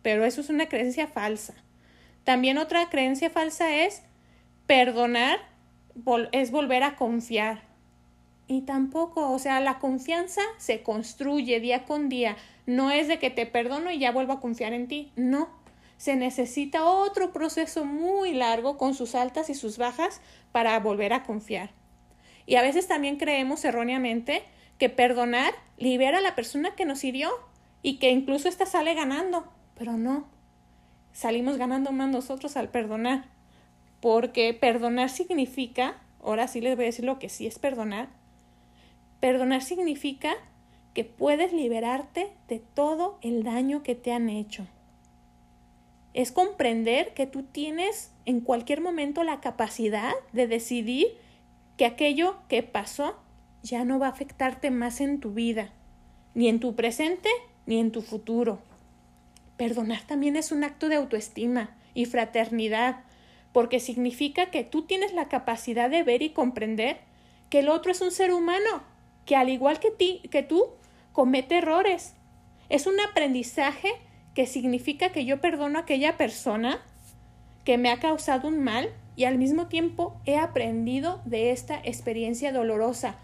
pero 0.01 0.25
eso 0.25 0.41
es 0.41 0.49
una 0.49 0.67
creencia 0.67 1.07
falsa. 1.07 1.53
También 2.23 2.57
otra 2.57 2.89
creencia 2.89 3.29
falsa 3.29 3.75
es 3.85 4.01
perdonar 4.65 5.39
es 6.31 6.51
volver 6.51 6.83
a 6.83 6.95
confiar. 6.95 7.66
Y 8.47 8.61
tampoco, 8.61 9.31
o 9.31 9.39
sea, 9.39 9.59
la 9.59 9.77
confianza 9.79 10.41
se 10.57 10.81
construye 10.81 11.59
día 11.59 11.83
con 11.85 12.07
día. 12.07 12.37
No 12.65 12.91
es 12.91 13.07
de 13.07 13.19
que 13.19 13.29
te 13.29 13.45
perdono 13.45 13.91
y 13.91 13.99
ya 13.99 14.11
vuelvo 14.11 14.33
a 14.33 14.39
confiar 14.39 14.73
en 14.73 14.87
ti. 14.87 15.11
No. 15.15 15.49
Se 15.97 16.15
necesita 16.15 16.85
otro 16.85 17.33
proceso 17.33 17.83
muy 17.83 18.33
largo 18.33 18.77
con 18.77 18.93
sus 18.93 19.15
altas 19.15 19.49
y 19.49 19.55
sus 19.55 19.77
bajas 19.77 20.21
para 20.51 20.79
volver 20.79 21.11
a 21.11 21.23
confiar. 21.23 21.71
Y 22.45 22.55
a 22.55 22.61
veces 22.61 22.87
también 22.87 23.17
creemos 23.17 23.65
erróneamente 23.65 24.43
que 24.77 24.89
perdonar 24.89 25.53
libera 25.77 26.19
a 26.19 26.21
la 26.21 26.35
persona 26.35 26.75
que 26.75 26.85
nos 26.85 27.03
hirió 27.03 27.31
y 27.81 27.97
que 27.97 28.11
incluso 28.11 28.47
ésta 28.47 28.65
sale 28.65 28.93
ganando. 28.93 29.51
Pero 29.75 29.93
no. 29.93 30.27
Salimos 31.11 31.57
ganando 31.57 31.91
más 31.91 32.09
nosotros 32.09 32.55
al 32.55 32.69
perdonar. 32.69 33.25
Porque 33.99 34.53
perdonar 34.53 35.09
significa, 35.09 35.97
ahora 36.21 36.47
sí 36.47 36.61
les 36.61 36.75
voy 36.75 36.85
a 36.85 36.87
decir 36.87 37.05
lo 37.05 37.19
que 37.19 37.27
sí 37.27 37.47
es 37.47 37.59
perdonar, 37.59 38.07
Perdonar 39.19 39.63
significa 39.63 40.35
que 40.93 41.03
puedes 41.03 41.53
liberarte 41.53 42.31
de 42.47 42.59
todo 42.59 43.17
el 43.21 43.43
daño 43.43 43.83
que 43.83 43.95
te 43.95 44.13
han 44.13 44.29
hecho. 44.29 44.65
Es 46.13 46.31
comprender 46.31 47.13
que 47.13 47.27
tú 47.27 47.43
tienes 47.43 48.11
en 48.25 48.41
cualquier 48.41 48.81
momento 48.81 49.23
la 49.23 49.39
capacidad 49.39 50.13
de 50.33 50.47
decidir 50.47 51.07
que 51.77 51.85
aquello 51.85 52.37
que 52.47 52.63
pasó 52.63 53.15
ya 53.63 53.85
no 53.85 53.99
va 53.99 54.07
a 54.07 54.11
afectarte 54.11 54.71
más 54.71 55.01
en 55.01 55.19
tu 55.19 55.33
vida, 55.33 55.69
ni 56.33 56.47
en 56.47 56.59
tu 56.59 56.75
presente, 56.75 57.29
ni 57.65 57.79
en 57.79 57.91
tu 57.91 58.01
futuro. 58.01 58.59
Perdonar 59.57 60.01
también 60.03 60.35
es 60.35 60.51
un 60.51 60.63
acto 60.63 60.89
de 60.89 60.95
autoestima 60.95 61.75
y 61.93 62.05
fraternidad, 62.05 63.03
porque 63.51 63.79
significa 63.79 64.51
que 64.51 64.63
tú 64.63 64.83
tienes 64.83 65.13
la 65.13 65.27
capacidad 65.27 65.89
de 65.89 66.03
ver 66.03 66.21
y 66.21 66.29
comprender 66.29 66.99
que 67.49 67.59
el 67.59 67.69
otro 67.69 67.91
es 67.91 68.01
un 68.01 68.11
ser 68.11 68.33
humano 68.33 68.83
que 69.27 69.35
al 69.35 69.49
igual 69.49 69.79
que, 69.79 69.91
ti, 69.91 70.23
que 70.31 70.41
tú, 70.41 70.69
comete 71.11 71.57
errores. 71.59 72.15
Es 72.69 72.87
un 72.87 72.99
aprendizaje 72.99 73.89
que 74.33 74.47
significa 74.47 75.11
que 75.11 75.25
yo 75.25 75.41
perdono 75.41 75.77
a 75.77 75.81
aquella 75.81 76.17
persona 76.17 76.79
que 77.63 77.77
me 77.77 77.91
ha 77.91 77.99
causado 77.99 78.47
un 78.47 78.63
mal 78.63 78.89
y 79.17 79.25
al 79.25 79.37
mismo 79.37 79.67
tiempo 79.67 80.15
he 80.25 80.37
aprendido 80.37 81.21
de 81.25 81.51
esta 81.51 81.75
experiencia 81.83 82.53
dolorosa. 82.53 83.15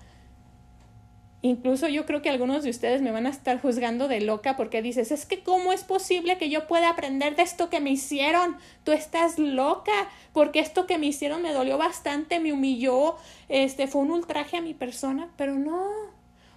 Incluso 1.45 1.89
yo 1.89 2.05
creo 2.05 2.21
que 2.21 2.29
algunos 2.29 2.63
de 2.63 2.69
ustedes 2.69 3.01
me 3.01 3.11
van 3.11 3.25
a 3.25 3.29
estar 3.29 3.59
juzgando 3.59 4.07
de 4.07 4.21
loca 4.21 4.55
porque 4.55 4.81
dices, 4.81 5.11
es 5.11 5.25
que 5.25 5.43
cómo 5.43 5.73
es 5.73 5.83
posible 5.83 6.37
que 6.37 6.49
yo 6.49 6.67
pueda 6.67 6.89
aprender 6.89 7.35
de 7.35 7.43
esto 7.43 7.69
que 7.69 7.81
me 7.81 7.89
hicieron. 7.89 8.55
Tú 8.85 8.93
estás 8.93 9.37
loca 9.37 9.91
porque 10.31 10.61
esto 10.61 10.87
que 10.87 10.97
me 10.97 11.07
hicieron 11.07 11.41
me 11.41 11.51
dolió 11.51 11.77
bastante, 11.77 12.39
me 12.39 12.53
humilló, 12.53 13.17
este 13.49 13.87
fue 13.87 14.03
un 14.03 14.11
ultraje 14.11 14.55
a 14.55 14.61
mi 14.61 14.73
persona, 14.73 15.31
pero 15.35 15.55
no. 15.55 15.91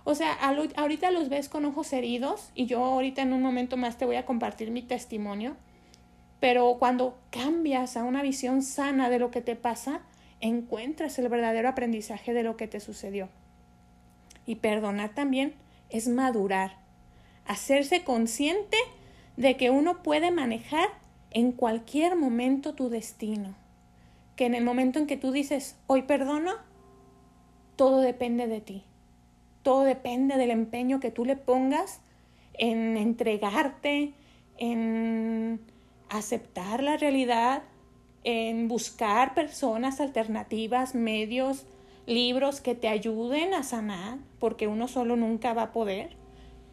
O 0.04 0.14
sea, 0.14 0.34
ahorita 0.76 1.10
los 1.10 1.28
ves 1.30 1.48
con 1.48 1.64
ojos 1.64 1.92
heridos 1.92 2.50
y 2.54 2.66
yo 2.66 2.84
ahorita 2.84 3.22
en 3.22 3.32
un 3.32 3.42
momento 3.42 3.76
más 3.76 3.98
te 3.98 4.04
voy 4.04 4.14
a 4.14 4.24
compartir 4.24 4.70
mi 4.70 4.82
testimonio. 4.82 5.56
Pero 6.38 6.76
cuando 6.78 7.18
cambias 7.30 7.96
a 7.96 8.04
una 8.04 8.22
visión 8.22 8.62
sana 8.62 9.10
de 9.10 9.18
lo 9.18 9.32
que 9.32 9.40
te 9.40 9.56
pasa, 9.56 10.02
encuentras 10.40 11.18
el 11.18 11.28
verdadero 11.28 11.68
aprendizaje 11.68 12.32
de 12.34 12.44
lo 12.44 12.56
que 12.56 12.68
te 12.68 12.78
sucedió. 12.78 13.28
Y 14.46 14.56
perdonar 14.56 15.14
también 15.14 15.54
es 15.90 16.08
madurar, 16.08 16.78
hacerse 17.44 18.04
consciente 18.04 18.76
de 19.36 19.56
que 19.56 19.70
uno 19.70 20.02
puede 20.02 20.30
manejar 20.30 20.88
en 21.30 21.52
cualquier 21.52 22.16
momento 22.16 22.74
tu 22.74 22.88
destino. 22.88 23.54
Que 24.36 24.46
en 24.46 24.54
el 24.54 24.64
momento 24.64 24.98
en 24.98 25.06
que 25.06 25.16
tú 25.16 25.32
dices, 25.32 25.76
hoy 25.86 26.02
perdono, 26.02 26.52
todo 27.76 28.00
depende 28.00 28.46
de 28.46 28.60
ti. 28.60 28.84
Todo 29.62 29.82
depende 29.82 30.36
del 30.36 30.50
empeño 30.50 31.00
que 31.00 31.10
tú 31.10 31.24
le 31.24 31.36
pongas 31.36 32.00
en 32.54 32.96
entregarte, 32.96 34.14
en 34.58 35.60
aceptar 36.08 36.82
la 36.82 36.96
realidad, 36.96 37.62
en 38.24 38.68
buscar 38.68 39.34
personas 39.34 40.00
alternativas, 40.00 40.94
medios, 40.94 41.66
libros 42.06 42.60
que 42.60 42.74
te 42.74 42.88
ayuden 42.88 43.52
a 43.52 43.62
sanar, 43.62 44.18
porque 44.38 44.66
uno 44.68 44.88
solo 44.88 45.16
nunca 45.16 45.52
va 45.52 45.62
a 45.62 45.72
poder. 45.72 46.16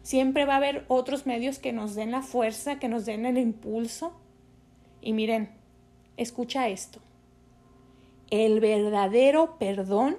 Siempre 0.02 0.44
va 0.44 0.54
a 0.54 0.58
haber 0.58 0.84
otros 0.88 1.26
medios 1.26 1.58
que 1.58 1.72
nos 1.72 1.94
den 1.94 2.10
la 2.10 2.22
fuerza, 2.22 2.78
que 2.78 2.88
nos 2.88 3.04
den 3.04 3.26
el 3.26 3.38
impulso. 3.38 4.12
Y 5.00 5.12
miren, 5.12 5.50
escucha 6.16 6.68
esto. 6.68 7.00
El 8.30 8.60
verdadero 8.60 9.58
perdón 9.58 10.18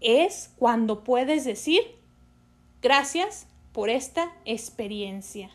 es 0.00 0.52
cuando 0.58 1.04
puedes 1.04 1.44
decir, 1.44 1.80
gracias 2.82 3.46
por 3.72 3.88
esta 3.90 4.32
experiencia. 4.44 5.50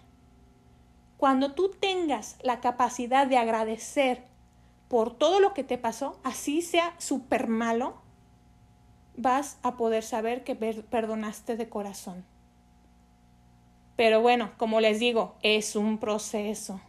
Cuando 1.18 1.54
tú 1.54 1.70
tengas 1.70 2.38
la 2.42 2.62
capacidad 2.62 3.28
de 3.28 3.38
agradecer 3.38 4.24
por 4.88 5.16
todo 5.16 5.40
lo 5.40 5.54
que 5.54 5.64
te 5.64 5.78
pasó, 5.78 6.20
así 6.24 6.62
sea 6.62 6.96
súper 6.98 7.48
malo, 7.48 8.02
vas 9.20 9.58
a 9.64 9.76
poder 9.76 10.04
saber 10.04 10.44
que 10.44 10.56
perdonaste 10.56 11.58
de 11.58 11.70
corazón. 11.70 12.24
Pero 13.96 14.22
bueno, 14.22 14.52
como 14.58 14.80
les 14.80 15.00
digo, 15.00 15.36
es 15.44 15.76
un 15.76 15.98
proceso. 15.98 16.80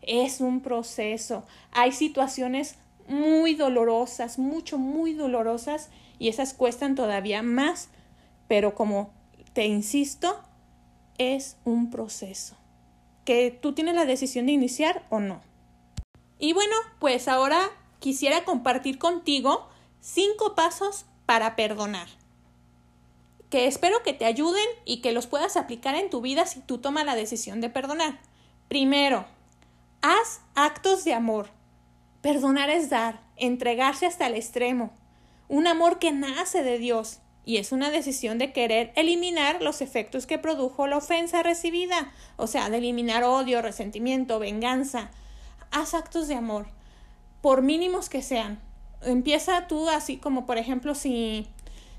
Es 0.00 0.40
un 0.40 0.60
proceso. 0.60 1.42
Hay 1.72 1.90
situaciones 1.90 2.76
muy 3.08 3.54
dolorosas, 3.54 4.38
mucho, 4.38 4.78
muy 4.78 5.12
dolorosas, 5.12 5.90
y 6.20 6.28
esas 6.28 6.54
cuestan 6.54 6.94
todavía 6.94 7.42
más. 7.42 7.88
Pero 8.46 8.76
como 8.76 9.10
te 9.54 9.66
insisto, 9.66 10.40
es 11.18 11.56
un 11.64 11.90
proceso. 11.90 12.54
Que 13.24 13.50
tú 13.50 13.72
tienes 13.72 13.96
la 13.96 14.04
decisión 14.04 14.46
de 14.46 14.52
iniciar 14.52 15.04
o 15.10 15.18
no. 15.18 15.40
Y 16.38 16.52
bueno, 16.52 16.76
pues 17.00 17.26
ahora 17.26 17.60
quisiera 17.98 18.44
compartir 18.44 18.98
contigo 18.98 19.68
cinco 20.00 20.54
pasos 20.54 21.06
para 21.26 21.56
perdonar. 21.56 22.08
Que 23.50 23.66
espero 23.66 24.02
que 24.02 24.12
te 24.12 24.24
ayuden 24.24 24.66
y 24.84 25.00
que 25.02 25.12
los 25.12 25.26
puedas 25.26 25.56
aplicar 25.56 25.94
en 25.94 26.10
tu 26.10 26.20
vida 26.20 26.46
si 26.46 26.60
tú 26.60 26.78
tomas 26.78 27.04
la 27.04 27.14
decisión 27.14 27.60
de 27.60 27.68
perdonar. 27.68 28.18
Primero, 28.68 29.26
haz 30.02 30.40
actos 30.54 31.04
de 31.04 31.14
amor. 31.14 31.50
Perdonar 32.22 32.70
es 32.70 32.90
dar, 32.90 33.20
entregarse 33.36 34.06
hasta 34.06 34.26
el 34.26 34.34
extremo. 34.34 34.92
Un 35.48 35.66
amor 35.66 35.98
que 35.98 36.12
nace 36.12 36.62
de 36.62 36.78
Dios 36.78 37.20
y 37.44 37.58
es 37.58 37.70
una 37.70 37.90
decisión 37.90 38.38
de 38.38 38.52
querer 38.52 38.92
eliminar 38.96 39.62
los 39.62 39.80
efectos 39.80 40.26
que 40.26 40.38
produjo 40.38 40.88
la 40.88 40.96
ofensa 40.96 41.44
recibida, 41.44 42.12
o 42.36 42.48
sea, 42.48 42.68
de 42.68 42.78
eliminar 42.78 43.22
odio, 43.22 43.62
resentimiento, 43.62 44.40
venganza. 44.40 45.10
Haz 45.70 45.94
actos 45.94 46.26
de 46.26 46.34
amor, 46.34 46.66
por 47.42 47.62
mínimos 47.62 48.08
que 48.08 48.22
sean 48.22 48.65
empieza 49.02 49.66
tú 49.66 49.88
así 49.88 50.16
como 50.16 50.46
por 50.46 50.58
ejemplo 50.58 50.94
si, 50.94 51.46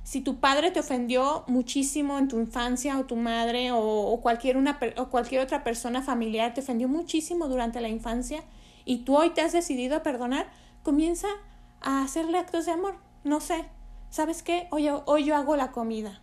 si 0.04 0.22
tu 0.22 0.40
padre 0.40 0.72
te 0.72 0.80
ofendió 0.80 1.44
muchísimo 1.48 2.18
en 2.18 2.28
tu 2.28 2.40
infancia 2.40 2.98
o 3.00 3.06
tu 3.06 3.16
madre 3.16 3.72
o, 3.72 4.20
cualquier, 4.22 4.58
una, 4.58 4.80
o 4.98 5.10
cualquier 5.10 5.42
otra 5.42 5.64
persona 5.64 6.02
familiar 6.02 6.54
te 6.54 6.62
ofendió 6.62 6.88
muchísimo 6.88 7.48
durante 7.48 7.82
la 7.82 7.90
infancia 7.90 8.44
y 8.88 9.00
tú 9.00 9.18
hoy 9.18 9.32
te 9.32 9.42
has 9.42 9.52
decidido 9.52 9.98
a 9.98 10.04
perdonar, 10.04 10.50
comienza 10.82 11.28
a 11.82 12.04
hacerle 12.04 12.38
actos 12.38 12.66
de 12.66 12.72
amor. 12.72 12.96
No 13.26 13.42
sé, 13.42 13.66
¿sabes 14.10 14.44
qué? 14.44 14.70
Hoy, 14.72 14.88
hoy 15.06 15.26
yo 15.26 15.36
hago 15.36 15.58
la 15.58 15.72
comida. 15.74 16.22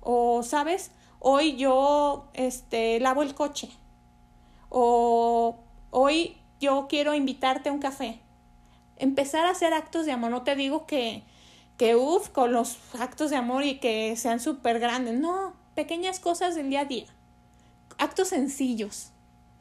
O, 0.00 0.44
¿sabes? 0.44 0.92
Hoy 1.18 1.56
yo 1.56 2.28
este, 2.32 3.00
lavo 3.00 3.22
el 3.22 3.34
coche. 3.34 3.70
O 4.68 5.56
hoy 5.90 6.36
yo 6.60 6.86
quiero 6.88 7.12
invitarte 7.14 7.70
a 7.70 7.72
un 7.72 7.80
café 7.80 8.20
empezar 8.96 9.46
a 9.46 9.50
hacer 9.50 9.72
actos 9.72 10.06
de 10.06 10.12
amor. 10.12 10.30
No 10.30 10.42
te 10.42 10.56
digo 10.56 10.86
que, 10.86 11.22
que 11.76 11.96
uff, 11.96 12.28
con 12.28 12.52
los 12.52 12.78
actos 12.98 13.30
de 13.30 13.36
amor 13.36 13.64
y 13.64 13.78
que 13.78 14.14
sean 14.16 14.40
súper 14.40 14.78
grandes. 14.78 15.18
No, 15.18 15.54
pequeñas 15.74 16.20
cosas 16.20 16.54
del 16.54 16.70
día 16.70 16.80
a 16.80 16.84
día. 16.84 17.06
Actos 17.98 18.28
sencillos 18.28 19.10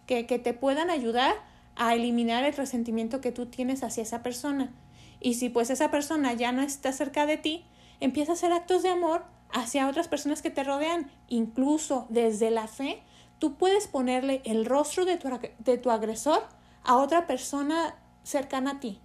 que, 0.05 0.25
que 0.25 0.39
te 0.39 0.53
puedan 0.53 0.89
ayudar 0.89 1.35
a 1.75 1.95
eliminar 1.95 2.43
el 2.43 2.53
resentimiento 2.53 3.21
que 3.21 3.31
tú 3.31 3.47
tienes 3.47 3.83
hacia 3.83 4.03
esa 4.03 4.23
persona. 4.23 4.71
Y 5.19 5.35
si 5.35 5.49
pues 5.49 5.69
esa 5.69 5.89
persona 5.89 6.33
ya 6.33 6.51
no 6.51 6.61
está 6.61 6.91
cerca 6.91 7.25
de 7.25 7.37
ti, 7.37 7.65
empieza 7.99 8.33
a 8.33 8.35
hacer 8.35 8.51
actos 8.51 8.83
de 8.83 8.89
amor 8.89 9.23
hacia 9.51 9.87
otras 9.87 10.07
personas 10.07 10.41
que 10.41 10.49
te 10.49 10.63
rodean. 10.63 11.09
Incluso 11.29 12.05
desde 12.09 12.51
la 12.51 12.67
fe, 12.67 13.01
tú 13.39 13.55
puedes 13.55 13.87
ponerle 13.87 14.41
el 14.45 14.65
rostro 14.65 15.05
de 15.05 15.17
tu, 15.17 15.29
de 15.59 15.77
tu 15.77 15.89
agresor 15.89 16.43
a 16.83 16.97
otra 16.97 17.25
persona 17.25 17.95
cercana 18.23 18.71
a 18.71 18.79
ti 18.79 18.99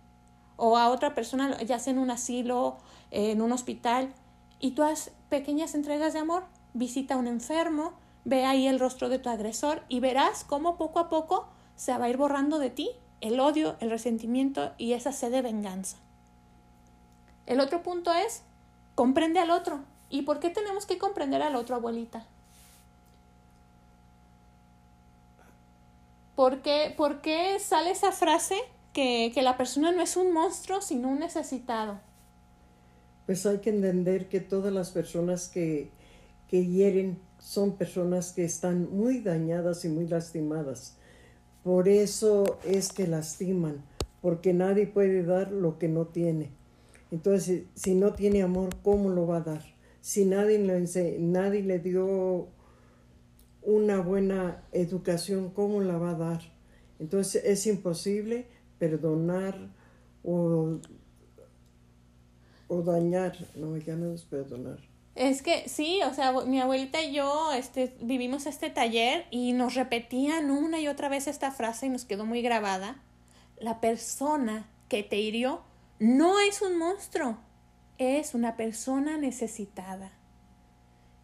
o 0.58 0.76
a 0.76 0.90
otra 0.90 1.14
persona, 1.14 1.62
ya 1.62 1.78
sea 1.78 1.94
en 1.94 1.98
un 1.98 2.10
asilo, 2.10 2.76
en 3.10 3.40
un 3.40 3.52
hospital, 3.52 4.12
y 4.60 4.72
tú 4.72 4.82
haces 4.82 5.14
pequeñas 5.30 5.74
entregas 5.74 6.12
de 6.12 6.18
amor. 6.18 6.44
Visita 6.74 7.14
a 7.14 7.16
un 7.16 7.28
enfermo, 7.28 7.94
ve 8.24 8.44
ahí 8.44 8.66
el 8.66 8.78
rostro 8.78 9.08
de 9.08 9.18
tu 9.18 9.30
agresor 9.30 9.82
y 9.88 10.00
verás 10.00 10.44
cómo 10.44 10.76
poco 10.76 10.98
a 10.98 11.08
poco 11.08 11.48
se 11.76 11.96
va 11.96 12.04
a 12.04 12.08
ir 12.10 12.18
borrando 12.18 12.58
de 12.58 12.70
ti 12.70 12.90
el 13.20 13.40
odio, 13.40 13.76
el 13.80 13.90
resentimiento 13.90 14.72
y 14.78 14.92
esa 14.92 15.12
sed 15.12 15.30
de 15.30 15.42
venganza. 15.42 15.96
El 17.46 17.60
otro 17.60 17.82
punto 17.82 18.12
es, 18.12 18.42
comprende 18.94 19.40
al 19.40 19.50
otro. 19.50 19.80
¿Y 20.10 20.22
por 20.22 20.40
qué 20.40 20.50
tenemos 20.50 20.86
que 20.86 20.98
comprender 20.98 21.42
al 21.42 21.56
otro, 21.56 21.76
abuelita? 21.76 22.26
¿Por 26.34 26.62
qué, 26.62 26.94
por 26.96 27.20
qué 27.20 27.58
sale 27.58 27.90
esa 27.90 28.12
frase 28.12 28.60
que, 28.98 29.30
que 29.32 29.42
la 29.42 29.56
persona 29.56 29.92
no 29.92 30.02
es 30.02 30.16
un 30.16 30.32
monstruo, 30.32 30.80
sino 30.80 31.08
un 31.08 31.20
necesitado? 31.20 32.00
Pues 33.26 33.46
hay 33.46 33.58
que 33.58 33.70
entender 33.70 34.28
que 34.28 34.40
todas 34.40 34.72
las 34.72 34.90
personas 34.90 35.46
que, 35.46 35.92
que 36.48 36.66
hieren 36.66 37.20
son 37.38 37.76
personas 37.76 38.32
que 38.32 38.44
están 38.44 38.90
muy 38.90 39.20
dañadas 39.20 39.84
y 39.84 39.88
muy 39.88 40.08
lastimadas. 40.08 40.96
Por 41.62 41.88
eso 41.88 42.58
es 42.64 42.92
que 42.92 43.06
lastiman, 43.06 43.84
porque 44.20 44.52
nadie 44.52 44.88
puede 44.88 45.22
dar 45.22 45.52
lo 45.52 45.78
que 45.78 45.86
no 45.86 46.08
tiene. 46.08 46.50
Entonces, 47.12 47.66
si 47.74 47.94
no 47.94 48.14
tiene 48.14 48.42
amor, 48.42 48.70
¿cómo 48.82 49.10
lo 49.10 49.28
va 49.28 49.36
a 49.36 49.42
dar? 49.42 49.62
Si 50.00 50.24
nadie 50.24 50.58
le, 50.58 51.18
nadie 51.20 51.62
le 51.62 51.78
dio 51.78 52.48
una 53.62 54.00
buena 54.00 54.64
educación, 54.72 55.50
¿cómo 55.50 55.82
la 55.82 55.98
va 55.98 56.10
a 56.10 56.14
dar? 56.14 56.58
Entonces 56.98 57.44
es 57.44 57.64
imposible 57.68 58.57
perdonar 58.78 59.54
o, 60.24 60.78
o 62.68 62.82
dañar. 62.82 63.36
No, 63.54 63.76
ya 63.76 63.96
no 63.96 64.12
es 64.12 64.24
perdonar. 64.24 64.78
Es 65.18 65.42
que 65.42 65.68
sí, 65.68 66.00
o 66.08 66.14
sea, 66.14 66.30
mi 66.44 66.60
abuelita 66.60 67.02
y 67.02 67.12
yo 67.12 67.52
este, 67.52 67.92
vivimos 68.00 68.46
este 68.46 68.70
taller 68.70 69.26
y 69.32 69.52
nos 69.52 69.74
repetían 69.74 70.52
una 70.52 70.80
y 70.80 70.86
otra 70.86 71.08
vez 71.08 71.26
esta 71.26 71.50
frase 71.50 71.86
y 71.86 71.88
nos 71.88 72.04
quedó 72.04 72.24
muy 72.24 72.40
grabada. 72.40 73.02
La 73.58 73.80
persona 73.80 74.70
que 74.88 75.02
te 75.02 75.18
hirió 75.18 75.62
no 75.98 76.38
es 76.38 76.62
un 76.62 76.78
monstruo, 76.78 77.36
es 77.98 78.34
una 78.34 78.56
persona 78.56 79.18
necesitada. 79.18 80.12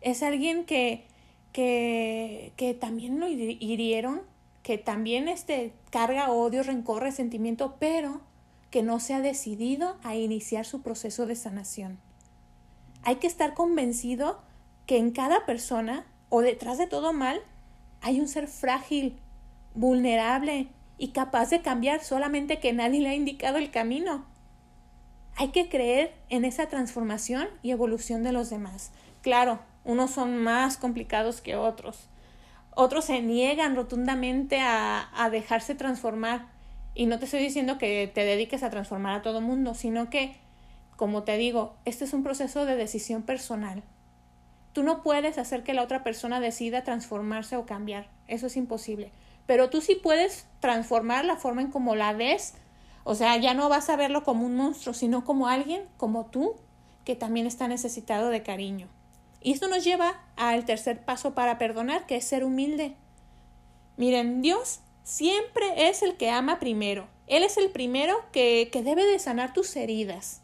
Es 0.00 0.24
alguien 0.24 0.64
que, 0.64 1.06
que, 1.52 2.52
que 2.56 2.74
también 2.74 3.20
lo 3.20 3.28
hirieron, 3.28 4.22
que 4.64 4.78
también 4.78 5.28
este, 5.28 5.72
carga 5.90 6.32
odio, 6.32 6.64
rencor, 6.64 7.04
resentimiento, 7.04 7.76
pero 7.78 8.22
que 8.70 8.82
no 8.82 8.98
se 8.98 9.14
ha 9.14 9.20
decidido 9.20 9.96
a 10.02 10.16
iniciar 10.16 10.66
su 10.66 10.82
proceso 10.82 11.26
de 11.26 11.36
sanación 11.36 12.00
hay 13.04 13.16
que 13.16 13.26
estar 13.26 13.54
convencido 13.54 14.40
que 14.86 14.98
en 14.98 15.10
cada 15.10 15.46
persona 15.46 16.06
o 16.30 16.40
detrás 16.40 16.78
de 16.78 16.86
todo 16.86 17.12
mal 17.12 17.40
hay 18.00 18.20
un 18.20 18.28
ser 18.28 18.48
frágil, 18.48 19.18
vulnerable 19.74 20.68
y 20.98 21.08
capaz 21.08 21.50
de 21.50 21.62
cambiar 21.62 22.02
solamente 22.02 22.60
que 22.60 22.72
nadie 22.72 23.00
le 23.00 23.10
ha 23.10 23.14
indicado 23.14 23.58
el 23.58 23.70
camino. 23.70 24.26
Hay 25.36 25.48
que 25.48 25.68
creer 25.68 26.14
en 26.28 26.44
esa 26.44 26.68
transformación 26.68 27.48
y 27.62 27.70
evolución 27.70 28.22
de 28.22 28.32
los 28.32 28.50
demás. 28.50 28.92
Claro, 29.20 29.58
unos 29.84 30.10
son 30.12 30.38
más 30.38 30.76
complicados 30.76 31.40
que 31.40 31.56
otros. 31.56 32.08
Otros 32.76 33.04
se 33.06 33.20
niegan 33.20 33.76
rotundamente 33.76 34.60
a, 34.60 35.08
a 35.14 35.30
dejarse 35.30 35.74
transformar. 35.74 36.46
Y 36.94 37.06
no 37.06 37.18
te 37.18 37.24
estoy 37.24 37.40
diciendo 37.40 37.78
que 37.78 38.10
te 38.12 38.24
dediques 38.24 38.62
a 38.62 38.70
transformar 38.70 39.14
a 39.14 39.22
todo 39.22 39.40
mundo, 39.40 39.74
sino 39.74 40.10
que 40.10 40.36
como 40.96 41.24
te 41.24 41.36
digo, 41.36 41.74
este 41.84 42.04
es 42.04 42.12
un 42.12 42.22
proceso 42.22 42.66
de 42.66 42.76
decisión 42.76 43.22
personal. 43.22 43.82
Tú 44.72 44.82
no 44.82 45.02
puedes 45.02 45.38
hacer 45.38 45.62
que 45.64 45.74
la 45.74 45.82
otra 45.82 46.04
persona 46.04 46.40
decida 46.40 46.84
transformarse 46.84 47.56
o 47.56 47.66
cambiar. 47.66 48.08
Eso 48.28 48.46
es 48.46 48.56
imposible. 48.56 49.10
Pero 49.46 49.70
tú 49.70 49.80
sí 49.80 49.96
puedes 49.96 50.46
transformar 50.60 51.24
la 51.24 51.36
forma 51.36 51.62
en 51.62 51.70
cómo 51.70 51.96
la 51.96 52.12
ves. 52.12 52.54
O 53.02 53.14
sea, 53.14 53.36
ya 53.36 53.54
no 53.54 53.68
vas 53.68 53.90
a 53.90 53.96
verlo 53.96 54.22
como 54.24 54.46
un 54.46 54.56
monstruo, 54.56 54.94
sino 54.94 55.24
como 55.24 55.48
alguien 55.48 55.82
como 55.96 56.26
tú, 56.26 56.54
que 57.04 57.16
también 57.16 57.46
está 57.46 57.68
necesitado 57.68 58.30
de 58.30 58.42
cariño. 58.42 58.88
Y 59.44 59.52
esto 59.52 59.68
nos 59.68 59.84
lleva 59.84 60.20
al 60.34 60.64
tercer 60.64 61.04
paso 61.04 61.34
para 61.34 61.56
perdonar, 61.56 62.06
que 62.06 62.16
es 62.16 62.24
ser 62.24 62.42
humilde. 62.42 62.96
Miren, 63.96 64.42
Dios 64.42 64.80
siempre 65.04 65.88
es 65.88 66.02
el 66.02 66.16
que 66.16 66.30
ama 66.30 66.58
primero. 66.58 67.06
Él 67.28 67.44
es 67.44 67.58
el 67.58 67.70
primero 67.70 68.16
que, 68.32 68.70
que 68.72 68.82
debe 68.82 69.04
de 69.04 69.20
sanar 69.20 69.52
tus 69.52 69.76
heridas 69.76 70.40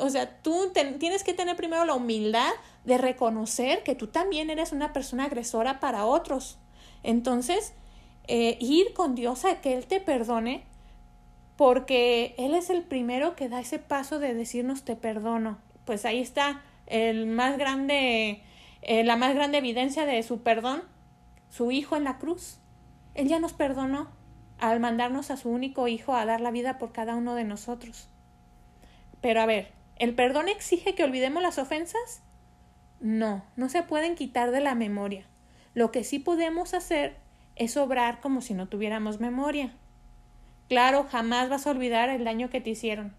o 0.00 0.08
sea, 0.08 0.40
tú 0.42 0.72
tienes 0.98 1.22
que 1.22 1.34
tener 1.34 1.56
primero 1.56 1.84
la 1.84 1.94
humildad 1.94 2.50
de 2.84 2.96
reconocer 2.96 3.82
que 3.82 3.94
tú 3.94 4.06
también 4.06 4.48
eres 4.48 4.72
una 4.72 4.92
persona 4.92 5.24
agresora 5.24 5.80
para 5.80 6.06
otros. 6.06 6.58
Entonces, 7.02 7.74
eh, 8.26 8.56
ir 8.60 8.94
con 8.94 9.14
Dios 9.14 9.44
a 9.44 9.60
que 9.60 9.74
Él 9.74 9.86
te 9.86 10.00
perdone, 10.00 10.64
porque 11.56 12.34
Él 12.38 12.54
es 12.54 12.70
el 12.70 12.82
primero 12.82 13.36
que 13.36 13.50
da 13.50 13.60
ese 13.60 13.78
paso 13.78 14.18
de 14.18 14.32
decirnos 14.32 14.82
te 14.82 14.96
perdono. 14.96 15.58
Pues 15.84 16.06
ahí 16.06 16.20
está 16.20 16.62
el 16.90 17.26
más 17.26 17.56
grande, 17.56 18.42
eh, 18.82 19.04
la 19.04 19.16
más 19.16 19.34
grande 19.34 19.58
evidencia 19.58 20.04
de 20.04 20.22
su 20.22 20.42
perdón, 20.42 20.82
su 21.48 21.70
Hijo 21.70 21.96
en 21.96 22.04
la 22.04 22.18
cruz. 22.18 22.58
Él 23.14 23.28
ya 23.28 23.38
nos 23.38 23.52
perdonó 23.52 24.10
al 24.58 24.80
mandarnos 24.80 25.30
a 25.30 25.36
su 25.36 25.48
único 25.48 25.88
Hijo 25.88 26.14
a 26.14 26.26
dar 26.26 26.40
la 26.40 26.50
vida 26.50 26.78
por 26.78 26.92
cada 26.92 27.14
uno 27.14 27.34
de 27.34 27.44
nosotros. 27.44 28.08
Pero 29.20 29.40
a 29.40 29.46
ver, 29.46 29.72
¿el 29.96 30.14
perdón 30.14 30.48
exige 30.48 30.94
que 30.94 31.04
olvidemos 31.04 31.42
las 31.42 31.58
ofensas? 31.58 32.22
No, 33.00 33.44
no 33.56 33.68
se 33.68 33.82
pueden 33.82 34.14
quitar 34.14 34.50
de 34.50 34.60
la 34.60 34.74
memoria. 34.74 35.24
Lo 35.74 35.90
que 35.90 36.04
sí 36.04 36.18
podemos 36.18 36.74
hacer 36.74 37.16
es 37.56 37.76
obrar 37.76 38.20
como 38.20 38.40
si 38.40 38.54
no 38.54 38.68
tuviéramos 38.68 39.20
memoria. 39.20 39.72
Claro, 40.68 41.06
jamás 41.10 41.48
vas 41.48 41.66
a 41.66 41.70
olvidar 41.70 42.08
el 42.08 42.24
daño 42.24 42.50
que 42.50 42.60
te 42.60 42.70
hicieron, 42.70 43.14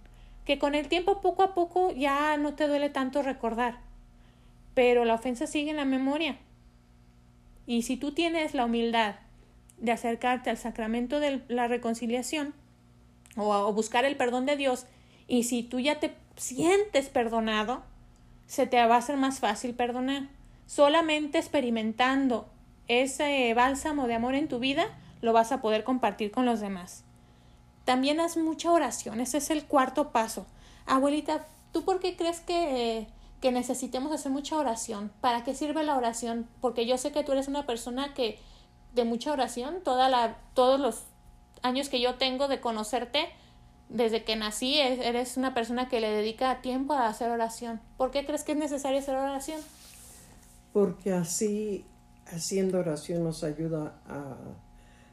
que 0.45 0.59
con 0.59 0.75
el 0.75 0.87
tiempo 0.87 1.21
poco 1.21 1.43
a 1.43 1.53
poco 1.53 1.91
ya 1.91 2.35
no 2.37 2.53
te 2.55 2.67
duele 2.67 2.89
tanto 2.89 3.21
recordar, 3.21 3.79
pero 4.73 5.05
la 5.05 5.15
ofensa 5.15 5.47
sigue 5.47 5.71
en 5.71 5.77
la 5.77 5.85
memoria. 5.85 6.37
Y 7.67 7.83
si 7.83 7.97
tú 7.97 8.11
tienes 8.11 8.53
la 8.53 8.65
humildad 8.65 9.15
de 9.77 9.91
acercarte 9.91 10.49
al 10.49 10.57
sacramento 10.57 11.19
de 11.19 11.41
la 11.47 11.67
reconciliación 11.67 12.53
o, 13.35 13.71
buscar 13.73 14.05
el 14.05 14.17
perdón 14.17 14.45
de 14.45 14.55
Dios 14.55 14.85
y 15.27 15.43
si 15.43 15.63
tú 15.63 15.79
ya 15.79 15.99
te 15.99 16.13
sientes 16.35 17.09
perdonado, 17.09 17.83
se 18.45 18.67
te 18.67 18.77
va 18.85 18.95
a 18.95 18.99
hacer 18.99 19.17
más 19.17 19.39
fácil 19.39 19.73
perdonar. 19.73 20.27
Solamente 20.65 21.37
experimentando 21.37 22.49
ese 22.87 23.53
bálsamo 23.53 24.07
de 24.07 24.15
amor 24.15 24.35
en 24.35 24.47
tu 24.47 24.59
vida, 24.59 24.85
lo 25.21 25.33
vas 25.33 25.51
a 25.51 25.61
poder 25.61 25.83
compartir 25.83 26.31
con 26.31 26.45
los 26.45 26.59
demás. 26.59 27.05
También 27.85 28.19
haz 28.19 28.37
mucha 28.37 28.71
oración, 28.71 29.19
ese 29.19 29.37
es 29.37 29.49
el 29.49 29.65
cuarto 29.65 30.11
paso. 30.11 30.45
Abuelita, 30.85 31.47
¿tú 31.71 31.83
por 31.83 31.99
qué 31.99 32.15
crees 32.15 32.39
que, 32.39 33.07
que 33.39 33.51
necesitemos 33.51 34.11
hacer 34.11 34.31
mucha 34.31 34.57
oración? 34.57 35.11
¿Para 35.21 35.43
qué 35.43 35.55
sirve 35.55 35.83
la 35.83 35.97
oración? 35.97 36.47
Porque 36.61 36.85
yo 36.85 36.97
sé 36.97 37.11
que 37.11 37.23
tú 37.23 37.31
eres 37.31 37.47
una 37.47 37.65
persona 37.65 38.13
que 38.13 38.39
de 38.93 39.05
mucha 39.05 39.31
oración, 39.31 39.81
toda 39.83 40.09
la, 40.09 40.37
todos 40.53 40.79
los 40.79 41.03
años 41.61 41.89
que 41.89 42.01
yo 42.01 42.15
tengo 42.15 42.47
de 42.47 42.59
conocerte, 42.59 43.29
desde 43.89 44.23
que 44.23 44.35
nací 44.35 44.79
eres 44.79 45.35
una 45.35 45.53
persona 45.53 45.89
que 45.89 45.99
le 45.99 46.09
dedica 46.09 46.61
tiempo 46.61 46.93
a 46.93 47.07
hacer 47.07 47.29
oración. 47.29 47.81
¿Por 47.97 48.11
qué 48.11 48.25
crees 48.25 48.43
que 48.43 48.53
es 48.53 48.57
necesario 48.57 48.99
hacer 48.99 49.15
oración? 49.15 49.59
Porque 50.71 51.11
así, 51.11 51.85
haciendo 52.27 52.79
oración 52.79 53.23
nos 53.23 53.43
ayuda 53.43 53.99
a, 54.07 54.37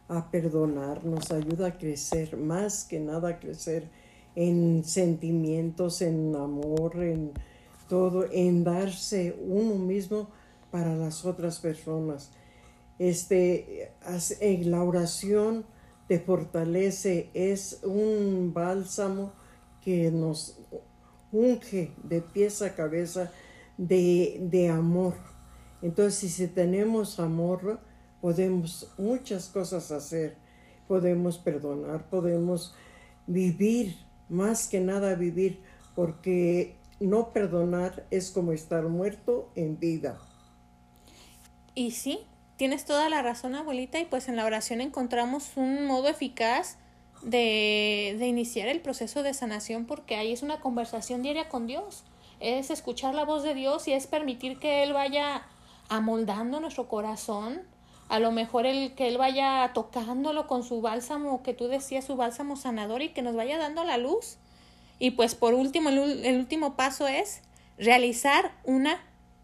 a 0.08 0.30
perdonar, 0.30 1.04
nos 1.04 1.30
ayuda 1.30 1.68
a 1.68 1.78
crecer, 1.78 2.36
más 2.36 2.84
que 2.84 2.98
nada 2.98 3.28
a 3.28 3.38
crecer 3.38 3.88
en 4.34 4.84
sentimientos, 4.84 6.00
en 6.02 6.34
amor, 6.34 7.02
en 7.02 7.32
todo, 7.88 8.26
en 8.30 8.64
darse 8.64 9.36
uno 9.46 9.74
mismo 9.74 10.28
para 10.70 10.94
las 10.94 11.24
otras 11.24 11.60
personas. 11.60 12.30
Este, 12.98 13.92
en 14.40 14.70
la 14.70 14.82
oración 14.82 15.64
te 16.08 16.18
fortalece, 16.18 17.30
es 17.34 17.80
un 17.84 18.52
bálsamo 18.54 19.32
que 19.82 20.10
nos 20.10 20.58
unge 21.30 21.92
de 22.02 22.20
pies 22.20 22.62
a 22.62 22.74
cabeza 22.74 23.30
de, 23.76 24.70
amor. 24.72 25.14
Entonces, 25.82 26.32
si 26.32 26.48
tenemos 26.48 27.20
amor, 27.20 27.80
podemos 28.20 28.92
muchas 28.98 29.48
cosas 29.48 29.90
hacer. 29.90 30.36
Podemos 30.86 31.38
perdonar, 31.38 32.08
podemos 32.08 32.74
vivir, 33.26 33.96
más 34.28 34.68
que 34.68 34.80
nada 34.80 35.14
vivir, 35.14 35.60
porque 35.94 36.76
no 37.00 37.32
perdonar 37.32 38.06
es 38.10 38.30
como 38.30 38.52
estar 38.52 38.84
muerto 38.84 39.50
en 39.54 39.78
vida. 39.78 40.18
Y 41.74 41.92
sí, 41.92 42.20
tienes 42.56 42.84
toda 42.84 43.08
la 43.08 43.22
razón, 43.22 43.54
abuelita, 43.54 43.98
y 44.00 44.04
pues 44.04 44.28
en 44.28 44.36
la 44.36 44.44
oración 44.44 44.80
encontramos 44.80 45.56
un 45.56 45.86
modo 45.86 46.08
eficaz 46.08 46.78
de, 47.22 48.16
de 48.18 48.26
iniciar 48.26 48.68
el 48.68 48.80
proceso 48.80 49.22
de 49.22 49.34
sanación 49.34 49.84
porque 49.86 50.16
ahí 50.16 50.32
es 50.32 50.42
una 50.42 50.60
conversación 50.60 51.22
diaria 51.22 51.48
con 51.48 51.66
Dios, 51.66 52.04
es 52.40 52.70
escuchar 52.70 53.14
la 53.14 53.24
voz 53.24 53.42
de 53.42 53.54
Dios 53.54 53.88
y 53.88 53.92
es 53.92 54.06
permitir 54.06 54.58
que 54.58 54.82
Él 54.82 54.92
vaya 54.92 55.42
amoldando 55.88 56.60
nuestro 56.60 56.88
corazón, 56.88 57.62
a 58.08 58.20
lo 58.20 58.32
mejor 58.32 58.66
el 58.66 58.94
que 58.94 59.08
Él 59.08 59.18
vaya 59.18 59.70
tocándolo 59.74 60.46
con 60.46 60.62
su 60.62 60.80
bálsamo, 60.80 61.42
que 61.42 61.54
tú 61.54 61.68
decías, 61.68 62.04
su 62.04 62.16
bálsamo 62.16 62.56
sanador 62.56 63.02
y 63.02 63.10
que 63.10 63.22
nos 63.22 63.36
vaya 63.36 63.58
dando 63.58 63.84
la 63.84 63.98
luz. 63.98 64.38
Y 64.98 65.12
pues 65.12 65.34
por 65.34 65.54
último, 65.54 65.90
el, 65.90 66.24
el 66.24 66.36
último 66.36 66.74
paso 66.74 67.06
es 67.06 67.42
realizar 67.76 68.52
una 68.64 69.00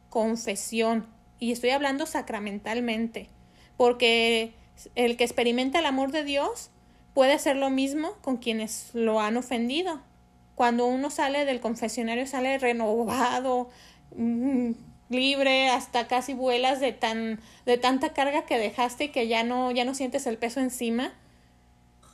confesión. 0.09 1.07
Y 1.38 1.53
estoy 1.53 1.70
hablando 1.70 2.07
sacramentalmente, 2.07 3.29
porque 3.77 4.55
el 4.94 5.16
que 5.16 5.24
experimenta 5.24 5.79
el 5.79 5.87
amor 5.87 6.11
de 6.11 6.24
Dios 6.24 6.70
puede 7.12 7.33
hacer 7.33 7.57
lo 7.57 7.70
mismo 7.70 8.12
con 8.22 8.38
quienes 8.38 8.90
lo 8.94 9.20
han 9.20 9.37
ofendido. 9.37 10.00
Cuando 10.55 10.87
uno 10.87 11.11
sale 11.11 11.44
del 11.44 11.61
confesionario 11.61 12.27
sale 12.27 12.59
renovado, 12.59 13.70
mm, 14.16 14.72
libre, 15.09 15.69
hasta 15.69 16.07
casi 16.07 16.35
vuelas 16.35 16.81
de 16.81 16.93
tan 16.93 17.40
de 17.67 17.79
tanta 17.79 18.12
carga 18.12 18.47
que 18.47 18.59
dejaste 18.59 19.05
y 19.05 19.09
que 19.09 19.29
ya 19.29 19.45
no 19.45 19.71
ya 19.71 19.85
no 19.85 19.95
sientes 19.95 20.27
el 20.27 20.38
peso 20.38 20.61
encima. 20.61 21.12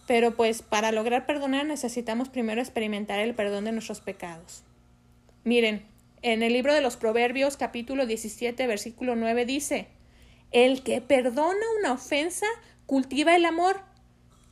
Pero 0.06 0.34
pues 0.34 0.62
para 0.62 0.90
lograr 0.90 1.26
perdonar 1.26 1.66
necesitamos 1.66 2.28
primero 2.28 2.60
experimentar 2.60 3.20
el 3.20 3.34
perdón 3.34 3.64
de 3.64 3.72
nuestros 3.72 4.00
pecados. 4.00 4.64
Miren, 5.44 5.86
en 6.22 6.42
el 6.42 6.52
libro 6.52 6.74
de 6.74 6.80
los 6.80 6.96
Proverbios 6.96 7.56
capítulo 7.56 8.06
17 8.06 8.66
versículo 8.66 9.16
9 9.16 9.46
dice, 9.46 9.88
El 10.50 10.82
que 10.82 11.00
perdona 11.00 11.64
una 11.78 11.92
ofensa 11.92 12.46
cultiva 12.86 13.36
el 13.36 13.44
amor. 13.44 13.82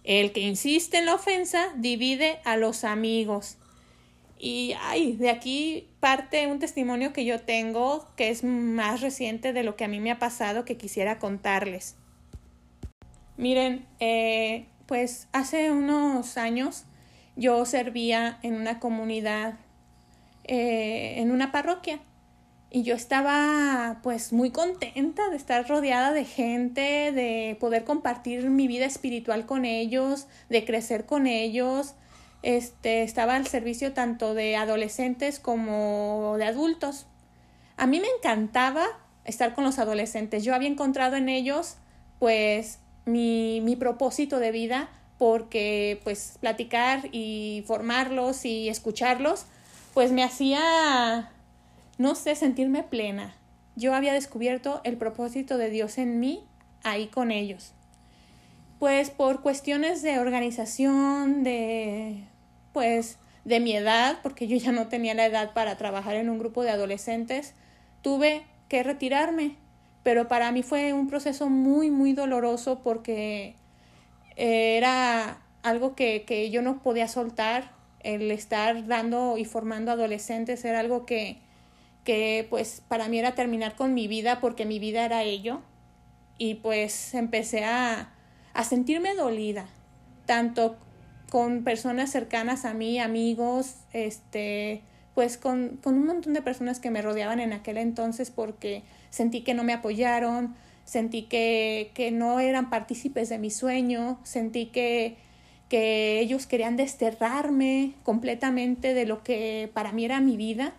El 0.04 0.32
que 0.32 0.40
insiste 0.40 0.96
en 0.98 1.06
la 1.06 1.14
ofensa 1.14 1.72
divide 1.76 2.40
a 2.44 2.56
los 2.56 2.84
amigos. 2.84 3.58
Y 4.38 4.74
ay, 4.80 5.16
de 5.16 5.30
aquí 5.30 5.88
parte 6.00 6.46
un 6.46 6.60
testimonio 6.60 7.12
que 7.12 7.24
yo 7.24 7.40
tengo 7.40 8.06
que 8.16 8.30
es 8.30 8.44
más 8.44 9.00
reciente 9.00 9.52
de 9.52 9.64
lo 9.64 9.76
que 9.76 9.84
a 9.84 9.88
mí 9.88 10.00
me 10.00 10.10
ha 10.10 10.18
pasado 10.18 10.64
que 10.64 10.76
quisiera 10.76 11.18
contarles. 11.18 11.96
Miren, 13.36 13.86
eh, 14.00 14.66
pues 14.86 15.28
hace 15.32 15.70
unos 15.70 16.36
años 16.36 16.84
yo 17.36 17.64
servía 17.64 18.38
en 18.42 18.54
una 18.54 18.80
comunidad, 18.80 19.54
eh, 20.44 21.14
en 21.18 21.30
una 21.30 21.52
parroquia, 21.52 22.00
y 22.70 22.82
yo 22.82 22.94
estaba 22.94 24.00
pues 24.02 24.32
muy 24.32 24.50
contenta 24.50 25.30
de 25.30 25.36
estar 25.36 25.66
rodeada 25.68 26.12
de 26.12 26.24
gente, 26.24 27.12
de 27.12 27.56
poder 27.60 27.84
compartir 27.84 28.50
mi 28.50 28.66
vida 28.68 28.84
espiritual 28.84 29.46
con 29.46 29.64
ellos, 29.64 30.26
de 30.50 30.64
crecer 30.64 31.06
con 31.06 31.26
ellos, 31.26 31.94
este, 32.42 33.02
estaba 33.02 33.36
al 33.36 33.46
servicio 33.46 33.92
tanto 33.92 34.34
de 34.34 34.56
adolescentes 34.56 35.38
como 35.38 36.36
de 36.38 36.44
adultos. 36.44 37.06
A 37.76 37.86
mí 37.86 38.00
me 38.00 38.08
encantaba 38.18 38.86
estar 39.24 39.54
con 39.54 39.64
los 39.64 39.78
adolescentes. 39.78 40.44
Yo 40.44 40.54
había 40.54 40.68
encontrado 40.68 41.16
en 41.16 41.28
ellos, 41.28 41.76
pues, 42.18 42.78
mi, 43.04 43.60
mi 43.62 43.76
propósito 43.76 44.38
de 44.38 44.52
vida, 44.52 44.88
porque, 45.18 46.00
pues, 46.04 46.38
platicar 46.40 47.08
y 47.12 47.64
formarlos 47.66 48.44
y 48.44 48.68
escucharlos, 48.68 49.46
pues 49.94 50.12
me 50.12 50.22
hacía, 50.22 51.32
no 51.98 52.14
sé, 52.14 52.36
sentirme 52.36 52.82
plena. 52.82 53.34
Yo 53.74 53.94
había 53.94 54.12
descubierto 54.12 54.80
el 54.84 54.96
propósito 54.96 55.58
de 55.58 55.70
Dios 55.70 55.98
en 55.98 56.20
mí 56.20 56.44
ahí 56.84 57.08
con 57.08 57.30
ellos 57.30 57.74
pues 58.78 59.10
por 59.10 59.42
cuestiones 59.42 60.02
de 60.02 60.18
organización, 60.20 61.42
de 61.42 62.24
pues 62.78 63.18
de 63.44 63.58
mi 63.58 63.74
edad, 63.74 64.20
porque 64.22 64.46
yo 64.46 64.56
ya 64.56 64.70
no 64.70 64.86
tenía 64.86 65.12
la 65.12 65.26
edad 65.26 65.52
para 65.52 65.76
trabajar 65.76 66.14
en 66.14 66.30
un 66.30 66.38
grupo 66.38 66.62
de 66.62 66.70
adolescentes, 66.70 67.54
tuve 68.02 68.46
que 68.68 68.84
retirarme. 68.84 69.56
Pero 70.04 70.28
para 70.28 70.52
mí 70.52 70.62
fue 70.62 70.92
un 70.92 71.08
proceso 71.08 71.48
muy, 71.48 71.90
muy 71.90 72.12
doloroso 72.12 72.78
porque 72.84 73.56
era 74.36 75.42
algo 75.64 75.96
que, 75.96 76.22
que 76.24 76.50
yo 76.50 76.62
no 76.62 76.80
podía 76.84 77.08
soltar. 77.08 77.72
El 77.98 78.30
estar 78.30 78.86
dando 78.86 79.38
y 79.38 79.44
formando 79.44 79.90
adolescentes 79.90 80.64
era 80.64 80.78
algo 80.78 81.04
que, 81.04 81.38
que 82.04 82.46
pues 82.48 82.80
para 82.86 83.08
mí 83.08 83.18
era 83.18 83.34
terminar 83.34 83.74
con 83.74 83.92
mi 83.92 84.06
vida 84.06 84.38
porque 84.40 84.66
mi 84.66 84.78
vida 84.78 85.04
era 85.04 85.24
ello. 85.24 85.62
Y 86.38 86.54
pues 86.54 87.12
empecé 87.14 87.64
a, 87.64 88.14
a 88.54 88.62
sentirme 88.62 89.16
dolida, 89.16 89.66
tanto 90.26 90.76
con 91.30 91.64
personas 91.64 92.10
cercanas 92.10 92.64
a 92.64 92.74
mí, 92.74 92.98
amigos, 92.98 93.74
este, 93.92 94.82
pues 95.14 95.36
con, 95.36 95.78
con 95.82 95.94
un 95.94 96.06
montón 96.06 96.32
de 96.32 96.42
personas 96.42 96.80
que 96.80 96.90
me 96.90 97.02
rodeaban 97.02 97.40
en 97.40 97.52
aquel 97.52 97.76
entonces 97.76 98.30
porque 98.30 98.82
sentí 99.10 99.42
que 99.42 99.54
no 99.54 99.64
me 99.64 99.72
apoyaron, 99.72 100.54
sentí 100.84 101.22
que, 101.22 101.90
que 101.94 102.10
no 102.10 102.40
eran 102.40 102.70
partícipes 102.70 103.28
de 103.28 103.38
mi 103.38 103.50
sueño, 103.50 104.18
sentí 104.22 104.66
que, 104.66 105.16
que 105.68 106.20
ellos 106.20 106.46
querían 106.46 106.76
desterrarme 106.76 107.92
completamente 108.02 108.94
de 108.94 109.04
lo 109.04 109.22
que 109.22 109.70
para 109.74 109.92
mí 109.92 110.04
era 110.04 110.20
mi 110.20 110.36
vida. 110.36 110.72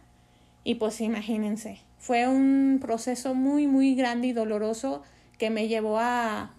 Y 0.64 0.76
pues 0.76 1.00
imagínense, 1.02 1.80
fue 2.00 2.28
un 2.28 2.80
proceso 2.82 3.36
muy, 3.36 3.68
muy 3.68 3.94
grande 3.94 4.28
y 4.28 4.34
doloroso 4.34 5.04
que 5.38 5.50
me 5.50 5.68
llevó 5.68 6.00
a, 6.00 6.54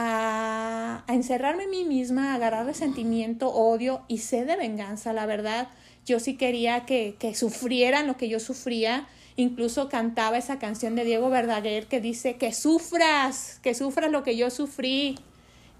a, 0.00 1.02
encerrarme 1.08 1.64
en 1.64 1.70
mí 1.70 1.84
misma, 1.84 2.32
a 2.32 2.34
agarrar 2.36 2.64
resentimiento, 2.64 3.52
odio 3.52 4.02
y 4.06 4.18
sed 4.18 4.46
de 4.46 4.54
venganza, 4.54 5.12
la 5.12 5.26
verdad. 5.26 5.68
Yo 6.06 6.20
sí 6.20 6.36
quería 6.36 6.86
que, 6.86 7.16
que 7.18 7.34
sufrieran 7.34 8.06
lo 8.06 8.16
que 8.16 8.28
yo 8.28 8.38
sufría. 8.38 9.08
Incluso 9.34 9.88
cantaba 9.88 10.38
esa 10.38 10.60
canción 10.60 10.94
de 10.94 11.04
Diego 11.04 11.30
Verdaguer 11.30 11.86
que 11.86 12.00
dice 12.00 12.36
que 12.36 12.52
sufras, 12.52 13.58
que 13.60 13.74
sufras 13.74 14.12
lo 14.12 14.22
que 14.22 14.36
yo 14.36 14.50
sufrí, 14.50 15.18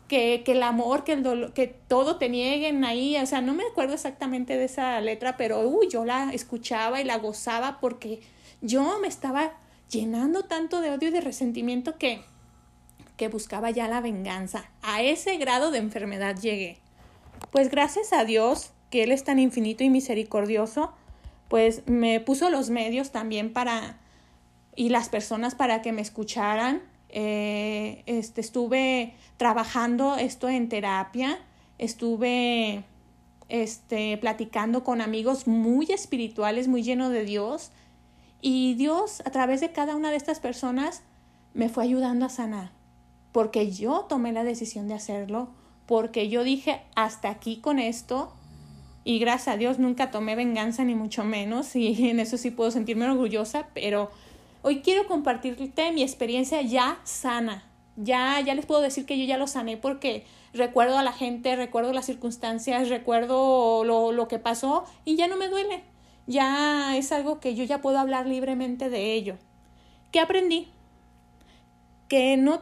que, 0.08 0.42
que 0.44 0.52
el 0.52 0.64
amor, 0.64 1.04
que 1.04 1.12
el 1.12 1.22
dolor, 1.22 1.52
que 1.52 1.68
todo 1.68 2.16
te 2.16 2.28
nieguen 2.28 2.84
ahí. 2.84 3.16
O 3.18 3.26
sea, 3.26 3.40
no 3.40 3.54
me 3.54 3.64
acuerdo 3.70 3.94
exactamente 3.94 4.56
de 4.56 4.64
esa 4.64 5.00
letra, 5.00 5.36
pero 5.36 5.60
uy, 5.60 5.86
yo 5.88 6.04
la 6.04 6.32
escuchaba 6.32 7.00
y 7.00 7.04
la 7.04 7.18
gozaba 7.18 7.78
porque 7.80 8.20
yo 8.62 8.98
me 9.00 9.06
estaba 9.06 9.52
llenando 9.88 10.42
tanto 10.42 10.80
de 10.80 10.90
odio 10.90 11.08
y 11.08 11.12
de 11.12 11.20
resentimiento 11.20 11.98
que 11.98 12.20
que 13.18 13.28
buscaba 13.28 13.70
ya 13.70 13.88
la 13.88 14.00
venganza. 14.00 14.70
A 14.80 15.02
ese 15.02 15.36
grado 15.36 15.70
de 15.70 15.78
enfermedad 15.78 16.40
llegué. 16.40 16.78
Pues 17.50 17.70
gracias 17.70 18.14
a 18.14 18.24
Dios, 18.24 18.70
que 18.88 19.02
Él 19.02 19.12
es 19.12 19.24
tan 19.24 19.38
infinito 19.38 19.84
y 19.84 19.90
misericordioso, 19.90 20.94
pues 21.48 21.82
me 21.86 22.20
puso 22.20 22.48
los 22.48 22.70
medios 22.70 23.10
también 23.10 23.52
para 23.52 23.98
y 24.74 24.90
las 24.90 25.08
personas 25.08 25.54
para 25.54 25.82
que 25.82 25.92
me 25.92 26.00
escucharan. 26.00 26.80
Eh, 27.08 28.04
este, 28.06 28.40
estuve 28.40 29.14
trabajando 29.36 30.16
esto 30.16 30.48
en 30.48 30.68
terapia, 30.68 31.38
estuve 31.78 32.84
este, 33.48 34.16
platicando 34.18 34.84
con 34.84 35.00
amigos 35.00 35.48
muy 35.48 35.86
espirituales, 35.90 36.68
muy 36.68 36.84
llenos 36.84 37.10
de 37.10 37.24
Dios, 37.24 37.72
y 38.40 38.74
Dios 38.74 39.22
a 39.24 39.30
través 39.30 39.60
de 39.60 39.72
cada 39.72 39.96
una 39.96 40.10
de 40.12 40.16
estas 40.16 40.38
personas 40.38 41.02
me 41.54 41.68
fue 41.68 41.82
ayudando 41.82 42.24
a 42.24 42.28
sanar 42.28 42.77
porque 43.32 43.70
yo 43.70 44.06
tomé 44.08 44.32
la 44.32 44.44
decisión 44.44 44.88
de 44.88 44.94
hacerlo, 44.94 45.48
porque 45.86 46.28
yo 46.28 46.44
dije 46.44 46.82
hasta 46.94 47.30
aquí 47.30 47.60
con 47.60 47.78
esto 47.78 48.32
y 49.04 49.18
gracias 49.18 49.54
a 49.54 49.56
Dios 49.56 49.78
nunca 49.78 50.10
tomé 50.10 50.36
venganza 50.36 50.84
ni 50.84 50.94
mucho 50.94 51.24
menos 51.24 51.74
y 51.76 52.08
en 52.10 52.20
eso 52.20 52.36
sí 52.36 52.50
puedo 52.50 52.70
sentirme 52.70 53.08
orgullosa, 53.08 53.68
pero 53.74 54.10
hoy 54.62 54.80
quiero 54.80 55.06
compartirte 55.06 55.92
mi 55.92 56.02
experiencia 56.02 56.60
ya 56.62 57.00
sana. 57.04 57.64
Ya 57.96 58.38
ya 58.40 58.54
les 58.54 58.66
puedo 58.66 58.80
decir 58.80 59.06
que 59.06 59.18
yo 59.18 59.24
ya 59.24 59.38
lo 59.38 59.46
sané 59.46 59.76
porque 59.76 60.24
recuerdo 60.52 60.98
a 60.98 61.02
la 61.02 61.12
gente, 61.12 61.56
recuerdo 61.56 61.92
las 61.92 62.06
circunstancias, 62.06 62.90
recuerdo 62.90 63.82
lo, 63.82 64.12
lo 64.12 64.28
que 64.28 64.38
pasó 64.38 64.84
y 65.04 65.16
ya 65.16 65.26
no 65.26 65.36
me 65.36 65.48
duele. 65.48 65.82
Ya 66.26 66.96
es 66.96 67.10
algo 67.10 67.40
que 67.40 67.54
yo 67.54 67.64
ya 67.64 67.80
puedo 67.80 67.98
hablar 67.98 68.26
libremente 68.26 68.90
de 68.90 69.14
ello. 69.14 69.36
¿Qué 70.12 70.20
aprendí? 70.20 70.68
Que 72.08 72.36
no 72.36 72.60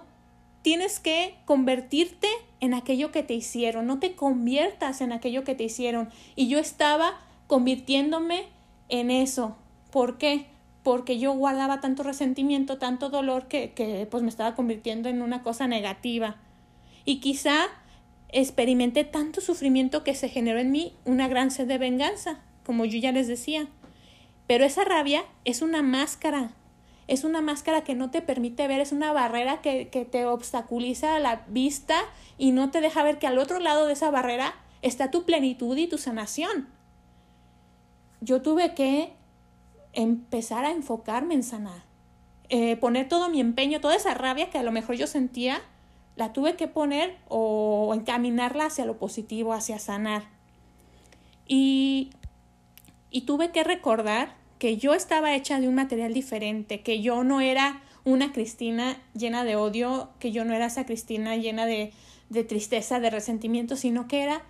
tienes 0.67 0.99
que 0.99 1.37
convertirte 1.45 2.27
en 2.59 2.75
aquello 2.75 3.13
que 3.13 3.23
te 3.23 3.35
hicieron, 3.35 3.87
no 3.87 4.01
te 4.01 4.17
conviertas 4.17 5.01
en 5.01 5.13
aquello 5.13 5.45
que 5.45 5.55
te 5.55 5.63
hicieron. 5.63 6.09
Y 6.35 6.49
yo 6.49 6.59
estaba 6.59 7.21
convirtiéndome 7.47 8.47
en 8.89 9.13
eso. 9.13 9.57
¿Por 9.93 10.19
qué? 10.19 10.47
Porque 10.83 11.21
yo 11.21 11.33
guardaba 11.35 11.81
tanto 11.81 12.03
resentimiento, 12.03 12.79
tanto 12.79 13.11
dolor 13.11 13.47
que, 13.47 13.75
que 13.75 14.09
pues 14.11 14.25
me 14.25 14.29
estaba 14.29 14.57
convirtiendo 14.57 15.09
en 15.09 15.23
una 15.23 15.45
cosa 15.45 15.69
negativa. 15.69 16.39
Y 17.05 17.21
quizá 17.21 17.67
experimenté 18.31 19.05
tanto 19.05 19.41
sufrimiento 19.41 20.03
que 20.03 20.17
se 20.17 20.29
generó 20.29 20.59
en 20.59 20.73
mí 20.73 20.95
una 21.05 21.29
gran 21.29 21.53
sed 21.53 21.69
de 21.69 21.79
venganza, 21.79 22.41
como 22.65 22.85
yo 22.87 22.99
ya 22.99 23.13
les 23.13 23.29
decía. 23.29 23.69
Pero 24.49 24.65
esa 24.65 24.83
rabia 24.83 25.23
es 25.45 25.63
una 25.63 25.83
máscara, 25.83 26.51
es 27.09 27.25
una 27.25 27.40
máscara 27.40 27.85
que 27.85 27.95
no 27.95 28.11
te 28.11 28.23
permite 28.23 28.66
ver, 28.66 28.81
es 28.81 28.92
una 28.92 29.12
barrera 29.12 29.61
que, 29.61 29.88
que 29.88 30.05
te 30.05 30.27
obstaculiza 30.27 31.19
la 31.21 31.45
vista 31.49 31.97
y 32.37 32.53
no 32.53 32.71
te 32.71 32.81
deja 32.81 33.03
ver 33.03 33.19
que 33.19 33.27
al 33.27 33.38
otro 33.38 33.61
lado 33.61 33.87
de 33.87 33.92
esa 33.92 34.11
barrera 34.11 34.55
está 34.83 35.11
tu 35.11 35.25
plenitud 35.25 35.77
y 35.77 35.87
tu 35.87 35.99
sanación. 35.99 36.69
Yo 38.21 38.42
tuve 38.42 38.75
que 38.75 39.12
empezar 39.92 40.64
a 40.64 40.71
enfocarme 40.71 41.35
en 41.35 41.42
sanar, 41.42 41.85
eh, 42.49 42.77
poner 42.77 43.09
todo 43.09 43.29
mi 43.29 43.40
empeño, 43.40 43.81
toda 43.81 43.97
esa 43.97 44.14
rabia 44.14 44.51
que 44.51 44.59
a 44.59 44.62
lo 44.62 44.73
mejor 44.73 44.97
yo 44.97 45.07
sentía, 45.07 45.62
la 46.16 46.33
tuve 46.33 46.57
que 46.57 46.66
poner 46.66 47.19
o 47.29 47.92
encaminarla 47.95 48.66
hacia 48.66 48.85
lo 48.85 48.99
positivo, 48.99 49.53
hacia 49.53 49.79
sanar. 49.79 50.25
Y, 51.47 52.11
y 53.11 53.23
tuve 53.23 53.53
que 53.53 53.64
recordar 53.64 54.35
que 54.59 54.77
yo 54.77 54.95
estaba 54.95 55.35
hecha 55.35 55.61
de 55.61 55.69
un 55.69 55.75
material 55.75 56.14
diferente, 56.14 56.81
que 56.81 57.01
yo 57.01 57.25
no 57.25 57.40
era 57.40 57.83
una 58.05 58.33
Cristina 58.33 58.97
llena 59.14 59.45
de 59.45 59.57
odio, 59.57 60.11
que 60.19 60.33
yo 60.33 60.45
no 60.45 60.55
era 60.55 60.66
esa 60.66 60.87
Cristina 60.87 61.37
llena 61.37 61.66
de, 61.66 61.92
de 62.29 62.45
tristeza, 62.45 63.01
de 63.01 63.11
resentimiento, 63.11 63.77
sino 63.77 64.09
que 64.09 64.23
era 64.23 64.42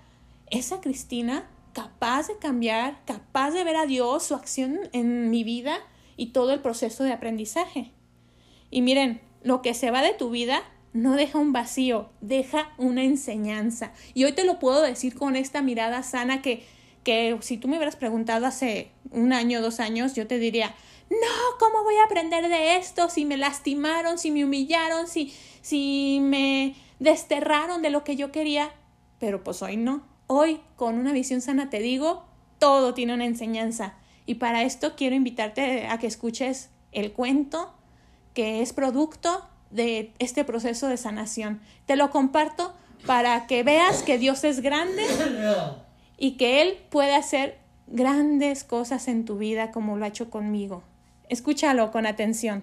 esa 0.51 0.81
Cristina 0.81 1.49
capaz 1.73 2.29
de 2.29 2.39
cambiar, 2.39 3.01
capaz 3.05 3.51
de 3.51 3.65
ver 3.65 3.77
a 3.77 3.87
Dios, 3.87 4.23
su 4.23 4.35
acción 4.35 4.79
en 4.93 5.31
mi 5.31 5.45
vida 5.45 5.79
y 6.17 6.29
todo 6.29 6.53
el 6.53 6.61
proceso 6.61 7.05
de 7.05 7.13
aprendizaje. 7.13 7.93
Y 8.71 8.83
miren, 8.83 9.21
lo 9.43 9.63
que 9.63 9.75
se 9.75 9.91
va 9.91 10.03
de 10.03 10.15
tu 10.15 10.31
vida 10.31 10.63
no 10.93 11.15
deja 11.15 11.39
un 11.39 11.53
vacío, 11.53 12.09
deja 12.21 12.73
una 12.79 13.05
enseñanza. 13.05 13.93
Y 14.15 14.25
hoy 14.25 14.33
te 14.33 14.45
lo 14.45 14.59
puedo 14.59 14.81
decir 14.83 15.15
con 15.15 15.37
esta 15.37 15.61
mirada 15.61 16.03
sana 16.03 16.41
que, 16.41 16.65
que 17.07 17.39
si 17.41 17.57
tú 17.57 17.69
me 17.69 17.77
hubieras 17.77 17.95
preguntado 17.95 18.47
hace 18.47 18.91
un 19.13 19.33
año, 19.33 19.63
dos 19.63 19.79
años, 19.79 20.15
yo 20.15 20.27
te 20.27 20.41
diría, 20.41 20.75
no, 21.09 21.57
¿cómo 21.61 21.85
voy 21.85 21.95
a 21.95 22.05
aprender 22.05 22.49
de 22.49 22.79
esto? 22.79 23.09
Si 23.09 23.25
me 23.25 23.37
lastimaron, 23.37 24.19
si 24.19 24.33
me 24.33 24.45
humillaron, 24.45 25.07
si, 25.07 25.33
si 25.63 26.19
me 26.21 26.75
desterraron 26.99 27.81
de 27.81 27.91
lo 27.91 28.03
que 28.03 28.17
yo 28.17 28.33
quería. 28.33 28.73
Pero 29.21 29.45
pues 29.45 29.63
hoy 29.63 29.77
no. 29.77 30.03
Hoy, 30.27 30.61
con 30.75 30.99
una 30.99 31.13
visión 31.13 31.41
sana, 31.41 31.71
te 31.71 31.79
digo, 31.79 32.25
todo 32.59 32.93
tiene 32.93 33.15
una 33.15 33.25
enseñanza. 33.25 33.95
Y 34.27 34.35
para 34.35 34.65
esto 34.65 34.97
quiero 34.97 35.15
invitarte 35.15 35.87
a 35.87 36.01
que 36.01 36.09
escuches 36.09 36.71
el 36.91 37.13
cuento 37.13 37.73
que 38.35 38.63
es 38.63 38.73
producto 38.73 39.47
de 39.71 40.13
este 40.19 40.45
proceso 40.45 40.89
de 40.89 40.97
sanación. 40.97 41.61
Te 41.87 41.95
lo 41.95 42.11
comparto 42.11 42.75
para 43.07 43.47
que 43.47 43.63
veas 43.63 44.03
que 44.03 44.19
Dios 44.19 44.43
es 44.43 44.61
grande 44.61 45.05
y 46.17 46.37
que 46.37 46.63
Él 46.63 46.79
puede 46.91 47.15
hacer 47.15 47.59
grandes 47.87 48.65
cosas 48.65 49.09
en 49.09 49.25
tu 49.25 49.39
vida 49.39 49.71
como 49.71 49.97
lo 49.97 50.05
ha 50.05 50.09
hecho 50.09 50.31
conmigo. 50.31 50.83
Escúchalo 51.29 51.91
con 51.91 52.07
atención. 52.07 52.63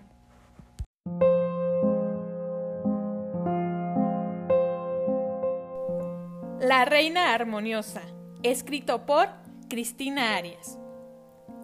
La 6.59 6.85
Reina 6.85 7.33
Armoniosa, 7.33 8.01
escrito 8.41 9.05
por 9.05 9.29
Cristina 9.69 10.35
Arias. 10.35 10.77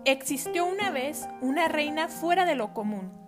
Existió 0.06 0.66
una 0.66 0.92
vez 0.92 1.28
una 1.42 1.68
reina 1.68 2.08
fuera 2.08 2.46
de 2.46 2.56
lo 2.56 2.74
común 2.74 3.20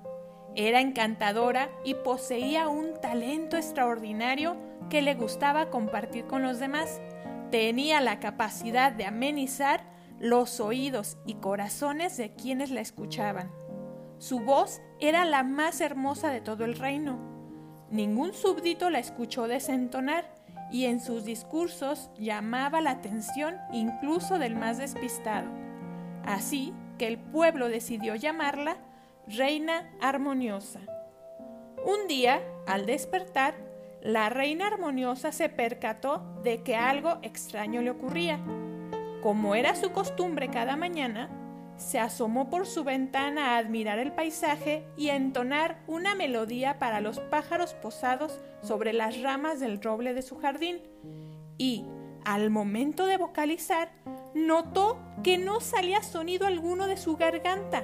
era 0.56 0.82
encantadora 0.82 1.69
y 1.86 1.93
poseía 1.93 2.67
un 2.67 3.00
talento 3.00 3.56
extraordinario 3.56 4.58
que 4.89 5.02
le 5.02 5.15
gustaba 5.15 5.69
compartir 5.69 6.26
con 6.26 6.41
los 6.41 6.60
demás. 6.60 7.00
Tenía 7.51 7.99
la 7.99 8.19
capacidad 8.19 8.93
de 8.93 9.05
amenizar 9.05 9.83
los 10.19 10.59
oídos 10.59 11.17
y 11.25 11.35
corazones 11.35 12.15
de 12.15 12.33
quienes 12.33 12.71
la 12.71 12.79
escuchaban. 12.79 13.51
Su 14.19 14.39
voz 14.39 14.81
era 14.99 15.25
la 15.25 15.43
más 15.43 15.81
hermosa 15.81 16.29
de 16.29 16.41
todo 16.41 16.63
el 16.63 16.75
reino. 16.75 17.19
Ningún 17.89 18.33
súbdito 18.33 18.89
la 18.89 18.99
escuchó 18.99 19.47
desentonar 19.47 20.33
y 20.71 20.85
en 20.85 21.01
sus 21.01 21.25
discursos 21.25 22.09
llamaba 22.17 22.79
la 22.79 22.91
atención 22.91 23.57
incluso 23.73 24.39
del 24.39 24.55
más 24.55 24.77
despistado. 24.77 25.49
Así 26.23 26.73
que 26.97 27.07
el 27.07 27.17
pueblo 27.17 27.67
decidió 27.67 28.15
llamarla 28.15 28.77
reina 29.27 29.91
armoniosa. 29.99 30.79
Un 31.83 32.07
día, 32.07 32.41
al 32.67 32.85
despertar, 32.85 33.55
la 34.01 34.29
reina 34.29 34.67
armoniosa 34.67 35.31
se 35.31 35.47
percató 35.47 36.23
de 36.43 36.63
que 36.63 36.75
algo 36.75 37.19
extraño 37.21 37.81
le 37.81 37.91
ocurría. 37.91 38.39
Como 39.21 39.53
era 39.53 39.75
su 39.75 39.91
costumbre 39.91 40.49
cada 40.49 40.75
mañana, 40.75 41.29
se 41.77 41.99
asomó 41.99 42.49
por 42.49 42.65
su 42.65 42.83
ventana 42.83 43.51
a 43.51 43.57
admirar 43.57 43.99
el 43.99 44.11
paisaje 44.11 44.85
y 44.97 45.09
entonar 45.09 45.81
una 45.87 46.15
melodía 46.15 46.79
para 46.79 47.01
los 47.01 47.19
pájaros 47.19 47.73
posados 47.75 48.39
sobre 48.61 48.93
las 48.93 49.21
ramas 49.21 49.59
del 49.59 49.81
roble 49.81 50.13
de 50.13 50.23
su 50.23 50.37
jardín. 50.37 50.81
Y, 51.57 51.85
al 52.25 52.49
momento 52.49 53.05
de 53.05 53.17
vocalizar, 53.17 53.91
notó 54.33 54.99
que 55.23 55.37
no 55.37 55.59
salía 55.59 56.01
sonido 56.01 56.47
alguno 56.47 56.87
de 56.87 56.97
su 56.97 57.17
garganta. 57.17 57.83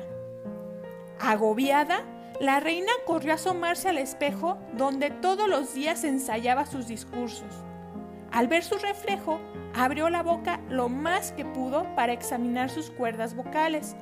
Agobiada, 1.20 2.04
la 2.40 2.60
reina 2.60 2.92
corrió 3.06 3.32
a 3.32 3.36
asomarse 3.36 3.90
al 3.90 3.98
espejo 3.98 4.58
donde 4.74 5.10
todos 5.10 5.48
los 5.48 5.74
días 5.74 6.04
ensayaba 6.04 6.66
sus 6.66 6.88
discursos. 6.88 7.48
Al 8.32 8.48
ver 8.48 8.64
su 8.64 8.78
reflejo, 8.78 9.40
abrió 9.74 10.10
la 10.10 10.24
boca 10.24 10.60
lo 10.70 10.90
más 10.90 11.32
que 11.32 11.46
pudo 11.46 11.86
para 11.96 12.14
examinar 12.14 12.70
sus 12.70 12.92
cuerdas 12.92 13.36
vocales, 13.36 13.96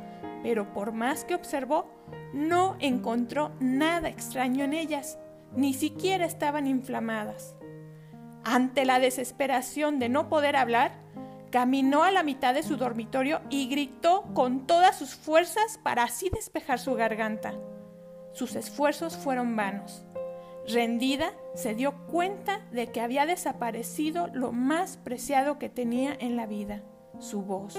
pero 0.43 0.74
por 0.74 0.91
más 0.91 1.24
que 1.24 1.36
observó, 1.36 1.89
no 2.34 2.76
encontró 2.80 3.52
nada 3.60 4.10
extraño 4.10 4.65
en 4.65 4.74
ellas, 4.74 5.17
ni 5.56 5.74
siquiera 5.74 6.26
estaban 6.26 6.67
inflamadas. 6.67 7.56
Ante 8.43 8.86
la 8.86 9.00
desesperación 9.00 10.00
de 10.00 10.10
no 10.10 10.30
poder 10.30 10.56
hablar, 10.56 11.06
Caminó 11.56 12.04
a 12.04 12.12
la 12.12 12.21
mitad 12.21 12.54
de 12.54 12.63
su 12.63 12.76
dormitorio 12.76 13.39
y 13.50 13.69
gritó 13.69 14.24
con 14.34 14.67
todas 14.67 14.98
sus 14.98 15.15
fuerzas 15.15 15.80
para 15.82 16.04
así 16.04 16.30
despejar 16.30 16.80
su 16.80 16.95
garganta. 16.95 17.54
Sus 18.36 18.56
esfuerzos 18.56 19.17
fueron 19.17 19.56
vanos. 19.56 20.06
Rendida, 20.67 21.32
se 21.56 21.74
dio 21.74 22.06
cuenta 22.06 22.62
de 22.71 22.91
que 22.91 23.02
había 23.02 23.26
desaparecido 23.26 24.28
lo 24.28 24.52
más 24.52 24.98
preciado 24.98 25.58
que 25.58 25.69
tenía 25.69 26.15
en 26.19 26.36
la 26.36 26.45
vida, 26.45 26.84
su 27.17 27.41
voz. 27.41 27.76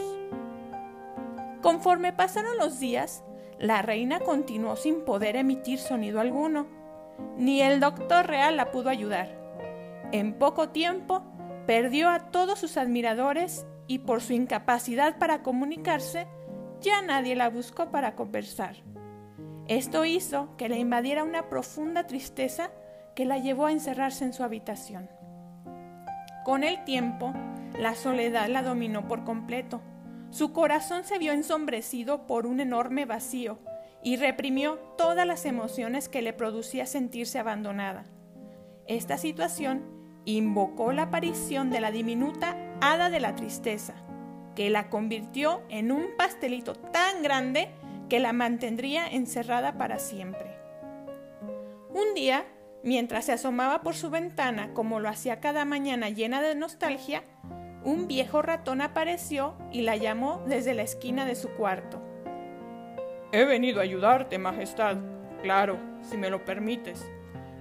Conforme 1.63 2.13
pasaron 2.13 2.59
los 2.59 2.81
días, 2.81 3.23
la 3.61 3.83
reina 3.83 4.19
continuó 4.19 4.75
sin 4.75 5.05
poder 5.05 5.37
emitir 5.37 5.79
sonido 5.79 6.19
alguno. 6.19 6.67
Ni 7.37 7.63
el 7.63 7.79
doctor 7.79 8.27
real 8.27 8.57
la 8.57 8.73
pudo 8.73 8.91
ayudar. 8.91 9.31
En 10.11 10.35
poco 10.35 10.71
tiempo 10.71 11.23
Perdió 11.67 12.09
a 12.11 12.31
todos 12.31 12.61
sus 12.61 12.77
admiradores 12.77 13.67
y 13.89 13.99
por 13.99 14.23
su 14.23 14.33
incapacidad 14.33 15.19
para 15.19 15.43
comunicarse, 15.43 16.29
ya 16.81 17.03
nadie 17.03 17.35
la 17.35 17.51
buscó 17.51 17.91
para 17.91 18.15
conversar. 18.15 18.77
Esto 19.69 20.05
hizo 20.05 20.57
que 20.57 20.69
le 20.69 20.79
invadiera 20.79 21.25
una 21.25 21.49
profunda 21.49 22.07
tristeza 22.07 22.71
que 23.17 23.25
la 23.25 23.39
llevó 23.39 23.67
a 23.67 23.73
encerrarse 23.73 24.25
en 24.25 24.33
su 24.33 24.45
habitación. 24.45 25.09
Con 26.45 26.63
el 26.63 26.85
tiempo, 26.85 27.33
la 27.77 27.97
soledad 27.97 28.49
la 28.49 28.63
dominó 28.63 29.09
por 29.09 29.25
completo. 29.25 29.81
Su 30.31 30.53
corazón 30.53 31.03
se 31.03 31.19
vio 31.19 31.33
ensombrecido 31.33 32.27
por 32.29 32.47
un 32.47 32.61
enorme 32.61 33.07
vacío 33.07 33.59
y 34.05 34.17
reprimió 34.17 34.79
todas 34.97 35.27
las 35.27 35.45
emociones 35.47 36.09
que 36.09 36.23
le 36.23 36.33
producía 36.33 36.87
sentirse 36.87 37.41
abandonada. 37.41 38.07
Esta 38.87 39.19
situación 39.19 39.83
invocó 40.25 40.93
la 40.93 41.03
aparición 41.03 41.71
de 41.71 41.81
la 41.81 41.91
diminuta 41.91 42.57
hada 42.81 43.11
de 43.11 43.19
la 43.19 43.35
tristeza, 43.35 43.95
que 44.55 44.71
la 44.71 44.89
convirtió 44.91 45.63
en 45.69 45.91
un 45.91 46.17
pastelito 46.17 46.75
tan 46.75 47.23
grande 47.23 47.71
que 48.09 48.21
la 48.21 48.33
mantendría 48.33 49.07
encerrada 49.07 49.79
para 49.79 49.99
siempre. 49.99 50.57
Un 51.91 52.15
día, 52.15 52.45
mientras 52.83 53.25
se 53.25 53.33
asomaba 53.33 53.83
por 53.83 53.95
su 53.95 54.11
ventana 54.11 54.73
como 54.75 55.01
lo 55.01 55.09
hacía 55.09 55.41
cada 55.41 55.65
mañana 55.65 56.11
llena 56.11 56.43
de 56.43 56.55
nostalgia, 56.55 57.23
un 57.85 58.09
viejo 58.09 58.43
ratón 58.43 58.81
apareció 58.81 59.55
y 59.71 59.83
la 59.83 59.97
llamó 59.97 60.43
desde 60.47 60.75
la 60.75 60.83
esquina 60.83 61.25
de 61.25 61.37
su 61.37 61.51
cuarto. 61.51 62.03
He 63.33 63.45
venido 63.45 63.79
a 63.79 63.85
ayudarte, 63.85 64.39
Majestad. 64.39 64.97
Claro, 65.43 65.79
si 66.03 66.17
me 66.17 66.31
lo 66.31 66.45
permites. 66.45 67.09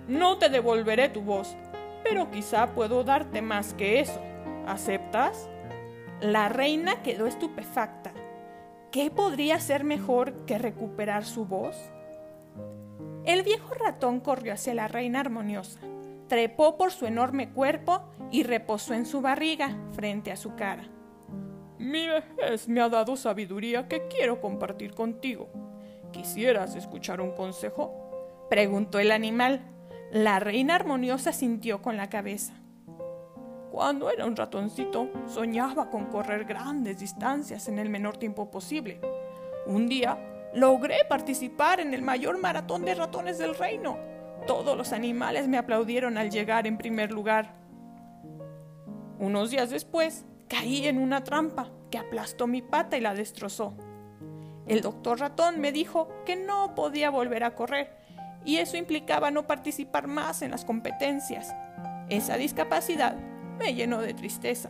No 0.07 0.37
te 0.39 0.49
devolveré 0.49 1.09
tu 1.09 1.21
voz, 1.21 1.55
pero 2.03 2.31
quizá 2.31 2.73
puedo 2.73 3.03
darte 3.03 3.41
más 3.41 3.75
que 3.75 3.99
eso. 3.99 4.19
¿Aceptas? 4.65 5.47
La 6.21 6.49
reina 6.49 7.03
quedó 7.03 7.27
estupefacta. 7.27 8.14
¿Qué 8.95 9.11
podría 9.11 9.59
ser 9.59 9.83
mejor 9.83 10.45
que 10.45 10.57
recuperar 10.57 11.25
su 11.25 11.43
voz? 11.43 11.75
El 13.25 13.43
viejo 13.43 13.73
ratón 13.73 14.21
corrió 14.21 14.53
hacia 14.53 14.73
la 14.73 14.87
reina 14.87 15.19
armoniosa, 15.19 15.81
trepó 16.29 16.77
por 16.77 16.93
su 16.93 17.05
enorme 17.05 17.49
cuerpo 17.49 18.03
y 18.31 18.43
reposó 18.43 18.93
en 18.93 19.05
su 19.05 19.19
barriga 19.19 19.77
frente 19.91 20.31
a 20.31 20.37
su 20.37 20.55
cara. 20.55 20.87
Mi 21.77 22.07
vejez 22.07 22.69
me 22.69 22.79
ha 22.79 22.87
dado 22.87 23.17
sabiduría 23.17 23.89
que 23.89 24.07
quiero 24.07 24.39
compartir 24.39 24.93
contigo. 24.93 25.49
¿Quisieras 26.13 26.77
escuchar 26.77 27.19
un 27.19 27.33
consejo? 27.33 28.47
preguntó 28.49 28.99
el 28.99 29.11
animal. 29.11 29.59
La 30.13 30.39
reina 30.39 30.75
armoniosa 30.75 31.33
sintió 31.33 31.81
con 31.81 31.97
la 31.97 32.07
cabeza. 32.07 32.53
Cuando 33.75 34.09
era 34.09 34.25
un 34.25 34.37
ratoncito, 34.37 35.09
soñaba 35.27 35.89
con 35.89 36.05
correr 36.05 36.45
grandes 36.45 36.97
distancias 36.97 37.67
en 37.67 37.77
el 37.77 37.89
menor 37.89 38.15
tiempo 38.15 38.49
posible. 38.49 39.01
Un 39.65 39.89
día 39.89 40.17
logré 40.53 40.99
participar 41.09 41.81
en 41.81 41.93
el 41.93 42.01
mayor 42.01 42.39
maratón 42.39 42.85
de 42.85 42.95
ratones 42.95 43.37
del 43.37 43.53
reino. 43.53 43.97
Todos 44.47 44.77
los 44.77 44.93
animales 44.93 45.49
me 45.49 45.57
aplaudieron 45.57 46.17
al 46.17 46.29
llegar 46.29 46.67
en 46.67 46.77
primer 46.77 47.11
lugar. 47.11 47.53
Unos 49.19 49.51
días 49.51 49.71
después, 49.71 50.25
caí 50.47 50.87
en 50.87 50.97
una 50.97 51.25
trampa 51.25 51.69
que 51.91 51.97
aplastó 51.97 52.47
mi 52.47 52.61
pata 52.61 52.95
y 52.95 53.01
la 53.01 53.13
destrozó. 53.13 53.73
El 54.67 54.79
doctor 54.79 55.19
ratón 55.19 55.59
me 55.59 55.73
dijo 55.73 56.07
que 56.25 56.37
no 56.37 56.75
podía 56.75 57.09
volver 57.09 57.43
a 57.43 57.55
correr 57.55 57.91
y 58.45 58.55
eso 58.55 58.77
implicaba 58.77 59.31
no 59.31 59.47
participar 59.47 60.07
más 60.07 60.43
en 60.43 60.51
las 60.51 60.63
competencias. 60.63 61.53
Esa 62.07 62.37
discapacidad 62.37 63.34
me 63.57 63.73
llenó 63.73 64.01
de 64.01 64.13
tristeza. 64.13 64.69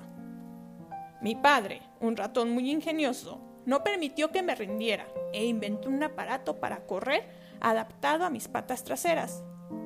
Mi 1.21 1.35
padre, 1.35 1.81
un 1.99 2.15
ratón 2.15 2.51
muy 2.51 2.71
ingenioso, 2.71 3.41
no 3.65 3.83
permitió 3.83 4.31
que 4.31 4.43
me 4.43 4.55
rindiera 4.55 5.07
e 5.33 5.45
inventó 5.45 5.89
un 5.89 6.03
aparato 6.03 6.59
para 6.59 6.85
correr 6.85 7.27
adaptado 7.61 8.25
a 8.25 8.29
mis 8.29 8.47
patas 8.47 8.83
traseras. 8.83 9.43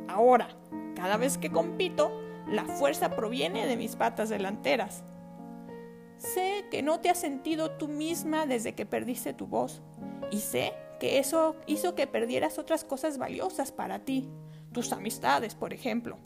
Ahora, 0.08 0.50
cada 0.96 1.18
vez 1.18 1.38
que 1.38 1.52
compito, 1.52 2.12
la 2.48 2.66
fuerza 2.66 3.16
proviene 3.16 3.68
de 3.68 3.78
mis 3.78 3.96
patas 3.96 4.30
delanteras. 4.30 5.04
Sé 6.18 6.66
que 6.70 6.82
no 6.82 7.00
te 7.00 7.10
has 7.10 7.20
sentido 7.20 7.72
tú 7.72 7.88
misma 7.88 8.46
desde 8.46 8.76
que 8.76 8.86
perdiste 8.86 9.34
tu 9.34 9.48
voz 9.48 9.82
y 10.32 10.40
sé 10.40 10.74
que 11.00 11.20
eso 11.20 11.56
hizo 11.66 11.96
que 11.96 12.08
perdieras 12.08 12.60
otras 12.60 12.84
cosas 12.84 13.18
valiosas 13.18 13.72
para 13.72 14.00
ti, 14.00 14.30
tus 14.74 14.92
amistades, 14.92 15.56
por 15.56 15.74
ejemplo. 15.74 16.18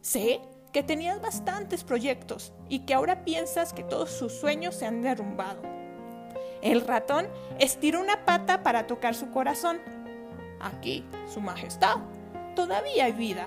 Sé 0.00 0.40
que 0.72 0.82
tenías 0.82 1.20
bastantes 1.20 1.84
proyectos 1.84 2.52
y 2.68 2.80
que 2.80 2.94
ahora 2.94 3.24
piensas 3.24 3.72
que 3.72 3.82
todos 3.82 4.10
sus 4.10 4.32
sueños 4.32 4.74
se 4.74 4.86
han 4.86 5.02
derrumbado. 5.02 5.62
El 6.62 6.82
ratón 6.82 7.26
estiró 7.58 8.00
una 8.00 8.24
pata 8.24 8.62
para 8.62 8.86
tocar 8.86 9.14
su 9.14 9.30
corazón. 9.30 9.80
Aquí, 10.60 11.04
Su 11.26 11.40
Majestad, 11.40 11.96
todavía 12.54 13.06
hay 13.06 13.12
vida. 13.12 13.46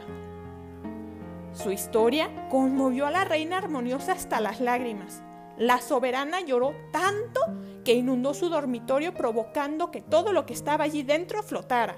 Su 1.53 1.71
historia 1.71 2.47
conmovió 2.49 3.05
a 3.05 3.11
la 3.11 3.23
reina 3.23 3.57
armoniosa 3.57 4.13
hasta 4.13 4.41
las 4.41 4.59
lágrimas. 4.59 5.21
La 5.57 5.79
soberana 5.79 6.41
lloró 6.41 6.73
tanto 6.91 7.39
que 7.85 7.93
inundó 7.93 8.33
su 8.33 8.49
dormitorio 8.49 9.13
provocando 9.13 9.91
que 9.91 10.01
todo 10.01 10.33
lo 10.33 10.47
que 10.47 10.53
estaba 10.53 10.85
allí 10.85 11.03
dentro 11.03 11.43
flotara. 11.43 11.97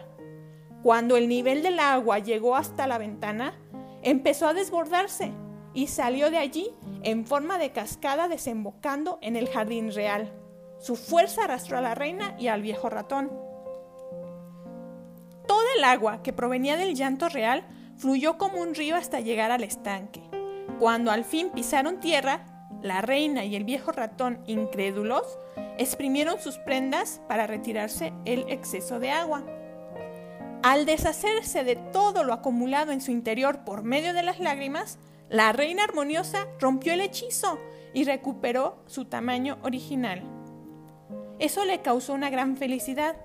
Cuando 0.84 1.16
el 1.16 1.30
nivel 1.30 1.64
del 1.64 1.80
agua 1.80 2.20
llegó 2.20 2.58
hasta 2.58 2.86
la 2.86 2.98
ventana, 2.98 3.58
empezó 4.06 4.48
a 4.48 4.54
desbordarse 4.54 5.32
y 5.74 5.88
salió 5.88 6.30
de 6.30 6.38
allí 6.38 6.70
en 7.02 7.26
forma 7.26 7.58
de 7.58 7.72
cascada 7.72 8.28
desembocando 8.28 9.18
en 9.22 9.36
el 9.36 9.50
jardín 9.50 9.92
real. 9.92 10.32
Su 10.80 10.96
fuerza 10.96 11.44
arrastró 11.44 11.80
a 11.80 11.82
la 11.82 11.96
reina 11.96 12.36
y 12.40 12.48
al 12.48 12.62
viejo 12.62 12.88
ratón. 12.90 13.32
Todo 15.48 15.64
el 15.78 15.84
agua 15.84 16.22
que 16.22 16.34
provenía 16.34 16.78
del 16.78 16.96
llanto 16.96 17.30
real 17.30 17.66
fluyó 17.98 18.38
como 18.38 18.62
un 18.62 18.76
río 18.76 18.96
hasta 18.96 19.20
llegar 19.20 19.52
al 19.52 19.64
estanque. 19.64 20.22
Cuando 20.80 21.10
al 21.12 21.24
fin 21.24 21.50
pisaron 21.50 22.00
tierra, 22.00 22.46
la 22.82 23.02
reina 23.02 23.44
y 23.44 23.56
el 23.56 23.64
viejo 23.64 23.92
ratón, 23.92 24.40
incrédulos, 24.46 25.40
exprimieron 25.80 26.40
sus 26.40 26.60
prendas 26.60 27.22
para 27.28 27.48
retirarse 27.48 28.14
el 28.26 28.46
exceso 28.50 29.00
de 29.00 29.10
agua. 29.10 29.44
Al 30.66 30.88
deshacerse 30.88 31.64
de 31.64 31.76
todo 31.76 32.24
lo 32.24 32.34
acumulado 32.34 32.92
en 32.92 33.00
su 33.00 33.12
interior 33.12 33.64
por 33.66 33.84
medio 33.84 34.16
de 34.16 34.24
las 34.24 34.40
lágrimas, 34.40 34.98
la 35.30 35.54
reina 35.54 35.84
armoniosa 35.84 36.48
rompió 36.60 36.94
el 36.94 37.02
hechizo 37.02 37.60
y 37.94 38.04
recuperó 38.04 38.82
su 38.88 39.06
tamaño 39.06 39.60
original. 39.62 40.24
Eso 41.38 41.66
le 41.66 41.84
causó 41.84 42.16
una 42.16 42.32
gran 42.32 42.58
felicidad, 42.58 43.16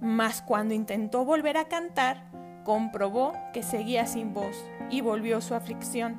mas 0.00 0.40
cuando 0.40 0.72
intentó 0.72 1.26
volver 1.26 1.58
a 1.58 1.68
cantar, 1.68 2.30
comprobó 2.64 3.34
que 3.52 3.62
seguía 3.62 4.06
sin 4.06 4.32
voz 4.32 4.56
y 4.88 5.02
volvió 5.02 5.42
su 5.42 5.54
aflicción. 5.54 6.16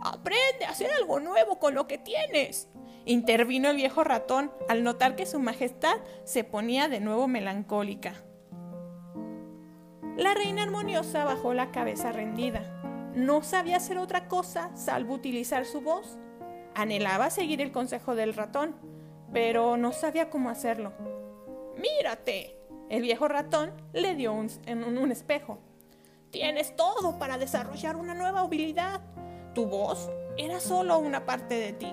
Aprende 0.00 0.64
a 0.66 0.70
hacer 0.70 0.90
algo 0.98 1.20
nuevo 1.20 1.60
con 1.60 1.76
lo 1.76 1.86
que 1.86 1.98
tienes. 1.98 2.68
Intervino 3.04 3.70
el 3.70 3.76
viejo 3.76 4.02
ratón 4.02 4.50
al 4.68 4.82
notar 4.82 5.14
que 5.14 5.26
su 5.26 5.38
majestad 5.38 5.98
se 6.24 6.42
ponía 6.42 6.88
de 6.88 6.98
nuevo 6.98 7.28
melancólica. 7.28 8.25
La 10.16 10.32
reina 10.32 10.62
armoniosa 10.62 11.24
bajó 11.24 11.52
la 11.52 11.70
cabeza 11.70 12.10
rendida. 12.10 12.62
No 13.14 13.42
sabía 13.42 13.76
hacer 13.76 13.98
otra 13.98 14.28
cosa 14.28 14.70
salvo 14.74 15.12
utilizar 15.12 15.66
su 15.66 15.82
voz. 15.82 16.16
Anhelaba 16.74 17.28
seguir 17.28 17.60
el 17.60 17.70
consejo 17.70 18.14
del 18.14 18.32
ratón, 18.32 18.74
pero 19.32 19.76
no 19.76 19.92
sabía 19.92 20.30
cómo 20.30 20.48
hacerlo. 20.48 20.94
Mírate. 21.76 22.56
El 22.88 23.02
viejo 23.02 23.28
ratón 23.28 23.72
le 23.92 24.14
dio 24.14 24.32
un, 24.32 24.48
espejo. 25.10 25.58
Tienes 26.30 26.76
todo 26.76 27.18
para 27.18 27.36
desarrollar 27.36 27.96
una 27.96 28.14
nueva 28.14 28.40
habilidad. 28.40 29.02
Tu 29.54 29.66
voz 29.66 30.08
era 30.38 30.60
solo 30.60 30.98
una 30.98 31.26
parte 31.26 31.56
de 31.56 31.72
ti. 31.72 31.92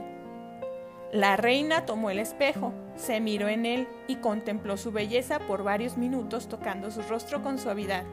La 1.12 1.36
reina 1.36 1.86
tomó 1.86 2.10
el 2.10 2.20
espejo, 2.20 2.74
se 2.96 3.20
miró 3.20 3.48
en 3.48 3.66
él 3.66 3.88
y 4.08 4.18
contempló 4.18 4.78
su 4.78 4.92
belleza 4.92 5.40
por 5.40 5.64
varios 5.64 5.98
minutos 5.98 6.48
tocando 6.48 6.92
su 6.92 7.02
rostro 7.04 7.42
con 7.42 7.58
suavidad. 7.58 8.04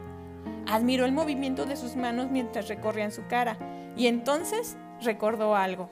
Admiró 0.67 1.05
el 1.05 1.11
movimiento 1.11 1.65
de 1.65 1.75
sus 1.75 1.95
manos 1.95 2.29
mientras 2.31 2.67
recorrían 2.67 3.11
su 3.11 3.25
cara 3.27 3.57
y 3.95 4.07
entonces 4.07 4.77
recordó 5.01 5.55
algo. 5.55 5.89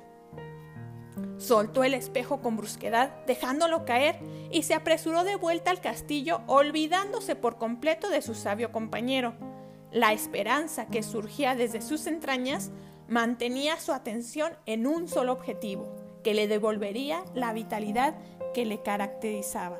Soltó 1.38 1.86
el 1.86 1.93
espejo 1.93 2.41
con 2.41 2.58
brusquedad, 2.58 3.12
dejándolo 3.25 3.86
caer, 3.86 4.19
y 4.52 4.63
se 4.63 4.73
apresuró 4.73 5.23
de 5.23 5.38
vuelta 5.38 5.71
al 5.71 5.80
castillo, 5.80 6.41
olvidándose 6.47 7.36
por 7.36 7.58
completo 7.58 8.10
de 8.10 8.21
su 8.21 8.36
sabio 8.36 8.73
compañero. 8.73 9.34
La 9.91 10.12
esperanza 10.12 10.88
que 10.88 11.02
surgía 11.02 11.56
desde 11.56 11.82
sus 11.82 12.08
entrañas 12.08 12.71
mantenía 13.08 13.80
su 13.80 13.93
atención 13.93 14.52
en 14.65 14.86
un 14.86 15.08
solo 15.08 15.32
objetivo, 15.32 15.95
que 16.23 16.34
le 16.34 16.47
devolvería 16.47 17.23
la 17.34 17.54
vitalidad 17.54 18.15
que 18.54 18.66
le 18.66 18.82
caracterizaba. 18.82 19.78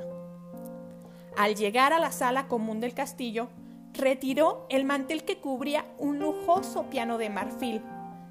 Al 1.36 1.55
llegar 1.55 1.93
a 1.93 1.99
la 1.99 2.12
sala 2.12 2.47
común 2.47 2.79
del 2.79 2.93
castillo, 2.93 3.47
retiró 3.93 4.65
el 4.69 4.86
mantel 4.86 5.23
que 5.23 5.38
cubría 5.38 5.86
un 5.97 6.19
lujoso 6.19 6.89
piano 6.89 7.17
de 7.17 7.29
marfil. 7.29 7.82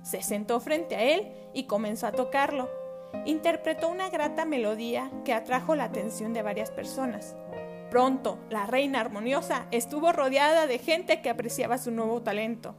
Se 0.03 0.23
sentó 0.23 0.61
frente 0.61 0.97
a 0.97 1.03
él 1.03 1.33
y 1.55 1.65
comenzó 1.65 2.07
a 2.07 2.13
tocarlo. 2.13 2.69
Interpretó 3.25 3.89
una 3.89 4.11
grata 4.11 4.45
melodía 4.45 5.11
que 5.25 5.33
atrajo 5.33 5.75
la 5.75 5.85
atención 5.85 6.33
de 6.33 6.43
varias 6.43 6.71
personas. 6.71 7.35
Pronto, 7.91 8.39
la 8.51 8.67
reina 8.67 9.01
armoniosa 9.01 9.67
estuvo 9.71 10.13
rodeada 10.13 10.67
de 10.67 10.79
gente 10.79 11.23
que 11.23 11.31
apreciaba 11.31 11.79
su 11.79 11.91
nuevo 11.91 12.23
talento. 12.23 12.75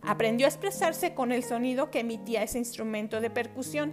Aprendió 0.00 0.46
a 0.46 0.50
expresarse 0.50 1.14
con 1.14 1.32
el 1.32 1.42
sonido 1.42 1.90
que 1.90 2.00
emitía 2.00 2.42
ese 2.42 2.58
instrumento 2.58 3.20
de 3.20 3.30
percusión. 3.30 3.92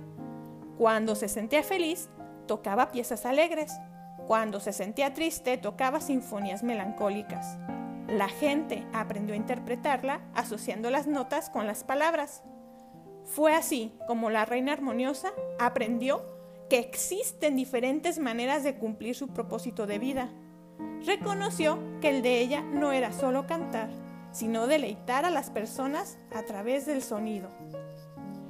Cuando 0.78 1.16
se 1.16 1.28
sentía 1.28 1.64
feliz, 1.64 2.10
tocaba 2.50 2.92
piezas 2.92 3.28
alegres. 3.28 3.80
Cuando 4.26 4.60
se 4.60 4.74
sentía 4.74 5.14
triste, 5.14 5.56
tocaba 5.60 6.02
sinfonías 6.02 6.64
melancólicas. 6.64 7.60
La 8.08 8.28
gente 8.28 8.88
aprendió 8.92 9.36
a 9.36 9.38
interpretarla 9.38 10.22
asociando 10.34 10.90
las 10.90 11.06
notas 11.06 11.52
con 11.52 11.68
las 11.68 11.84
palabras. 11.84 12.42
Fue 13.24 13.54
así 13.54 13.94
como 14.08 14.32
la 14.32 14.46
reina 14.46 14.74
armoniosa 14.74 15.32
aprendió 15.60 16.26
que 16.72 16.80
existen 16.80 17.56
diferentes 17.56 18.18
maneras 18.18 18.64
de 18.64 18.80
cumplir 18.80 19.14
su 19.14 19.28
propósito 19.28 19.86
de 19.86 20.00
vida. 20.00 20.30
Reconoció 21.06 21.78
que 22.02 22.10
el 22.10 22.24
de 22.24 22.40
ella 22.40 22.62
no 22.64 22.94
era 22.94 23.14
solo 23.14 23.46
cantar, 23.46 23.92
sino 24.32 24.66
deleitar 24.66 25.24
a 25.24 25.30
las 25.30 25.52
personas 25.52 26.18
a 26.34 26.42
través 26.42 26.88
del 26.88 27.04
sonido. 27.04 27.52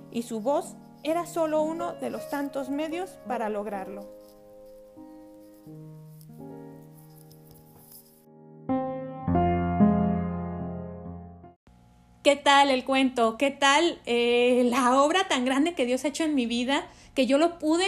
Y 0.10 0.22
su 0.22 0.40
voz 0.40 0.78
era 1.04 1.26
solo 1.26 1.62
uno 1.62 1.94
de 1.94 2.10
los 2.10 2.30
tantos 2.30 2.70
medios 2.70 3.12
para 3.28 3.50
lograrlo. 3.50 4.20
¿Qué 12.22 12.36
tal 12.36 12.70
el 12.70 12.84
cuento? 12.84 13.38
¿Qué 13.38 13.50
tal 13.50 14.00
eh, 14.06 14.68
la 14.70 15.02
obra 15.02 15.28
tan 15.28 15.46
grande 15.46 15.74
que 15.74 15.86
Dios 15.86 16.04
ha 16.04 16.10
hecho 16.10 16.26
en 16.26 16.36
mi 16.36 16.46
vida? 16.46 16.86
Que 17.16 17.26
yo 17.26 17.38
lo 17.38 17.60
pude 17.60 17.88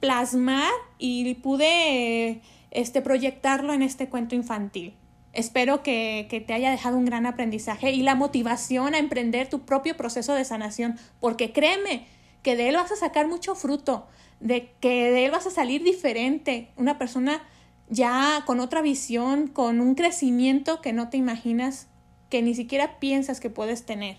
plasmar 0.00 0.70
y 0.98 1.34
pude 1.34 2.40
este, 2.70 3.02
proyectarlo 3.02 3.72
en 3.72 3.82
este 3.82 4.08
cuento 4.08 4.34
infantil. 4.34 4.94
Espero 5.32 5.82
que, 5.82 6.26
que, 6.30 6.40
te 6.40 6.52
haya 6.52 6.70
dejado 6.70 6.96
un 6.96 7.06
gran 7.06 7.26
aprendizaje 7.26 7.90
y 7.90 8.02
la 8.02 8.14
motivación 8.14 8.94
a 8.94 8.98
emprender 8.98 9.48
tu 9.48 9.60
propio 9.60 9.96
proceso 9.96 10.34
de 10.34 10.44
sanación, 10.44 10.98
porque 11.20 11.52
créeme 11.52 12.06
que 12.42 12.56
de 12.56 12.68
él 12.68 12.76
vas 12.76 12.92
a 12.92 12.96
sacar 12.96 13.28
mucho 13.28 13.54
fruto, 13.54 14.06
de 14.40 14.72
que 14.80 15.10
de 15.10 15.24
él 15.24 15.30
vas 15.30 15.46
a 15.46 15.50
salir 15.50 15.82
diferente, 15.82 16.70
una 16.76 16.98
persona 16.98 17.42
ya 17.88 18.42
con 18.46 18.60
otra 18.60 18.82
visión, 18.82 19.46
con 19.48 19.80
un 19.80 19.94
crecimiento 19.94 20.80
que 20.80 20.92
no 20.92 21.08
te 21.08 21.16
imaginas, 21.16 21.88
que 22.30 22.42
ni 22.42 22.54
siquiera 22.54 22.98
piensas 22.98 23.38
que 23.38 23.50
puedes 23.50 23.84
tener. 23.84 24.16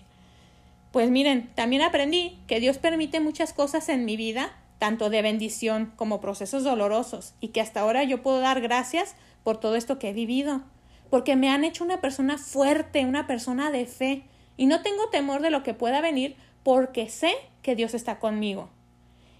Pues 0.92 1.10
miren, 1.10 1.50
también 1.54 1.82
aprendí 1.82 2.38
que 2.46 2.60
Dios 2.60 2.78
permite 2.78 3.20
muchas 3.20 3.52
cosas 3.52 3.88
en 3.88 4.04
mi 4.04 4.16
vida, 4.16 4.56
tanto 4.78 5.10
de 5.10 5.22
bendición 5.22 5.92
como 5.96 6.20
procesos 6.20 6.62
dolorosos, 6.62 7.34
y 7.40 7.48
que 7.48 7.60
hasta 7.60 7.80
ahora 7.80 8.04
yo 8.04 8.22
puedo 8.22 8.38
dar 8.40 8.60
gracias 8.60 9.16
por 9.42 9.58
todo 9.58 9.74
esto 9.74 9.98
que 9.98 10.10
he 10.10 10.12
vivido, 10.12 10.62
porque 11.10 11.36
me 11.36 11.50
han 11.50 11.64
hecho 11.64 11.84
una 11.84 12.00
persona 12.00 12.38
fuerte, 12.38 13.04
una 13.04 13.26
persona 13.26 13.70
de 13.70 13.86
fe, 13.86 14.24
y 14.56 14.66
no 14.66 14.82
tengo 14.82 15.08
temor 15.10 15.42
de 15.42 15.50
lo 15.50 15.64
que 15.64 15.74
pueda 15.74 16.00
venir 16.00 16.36
porque 16.62 17.08
sé 17.08 17.34
que 17.64 17.74
Dios 17.74 17.94
está 17.94 18.20
conmigo. 18.20 18.68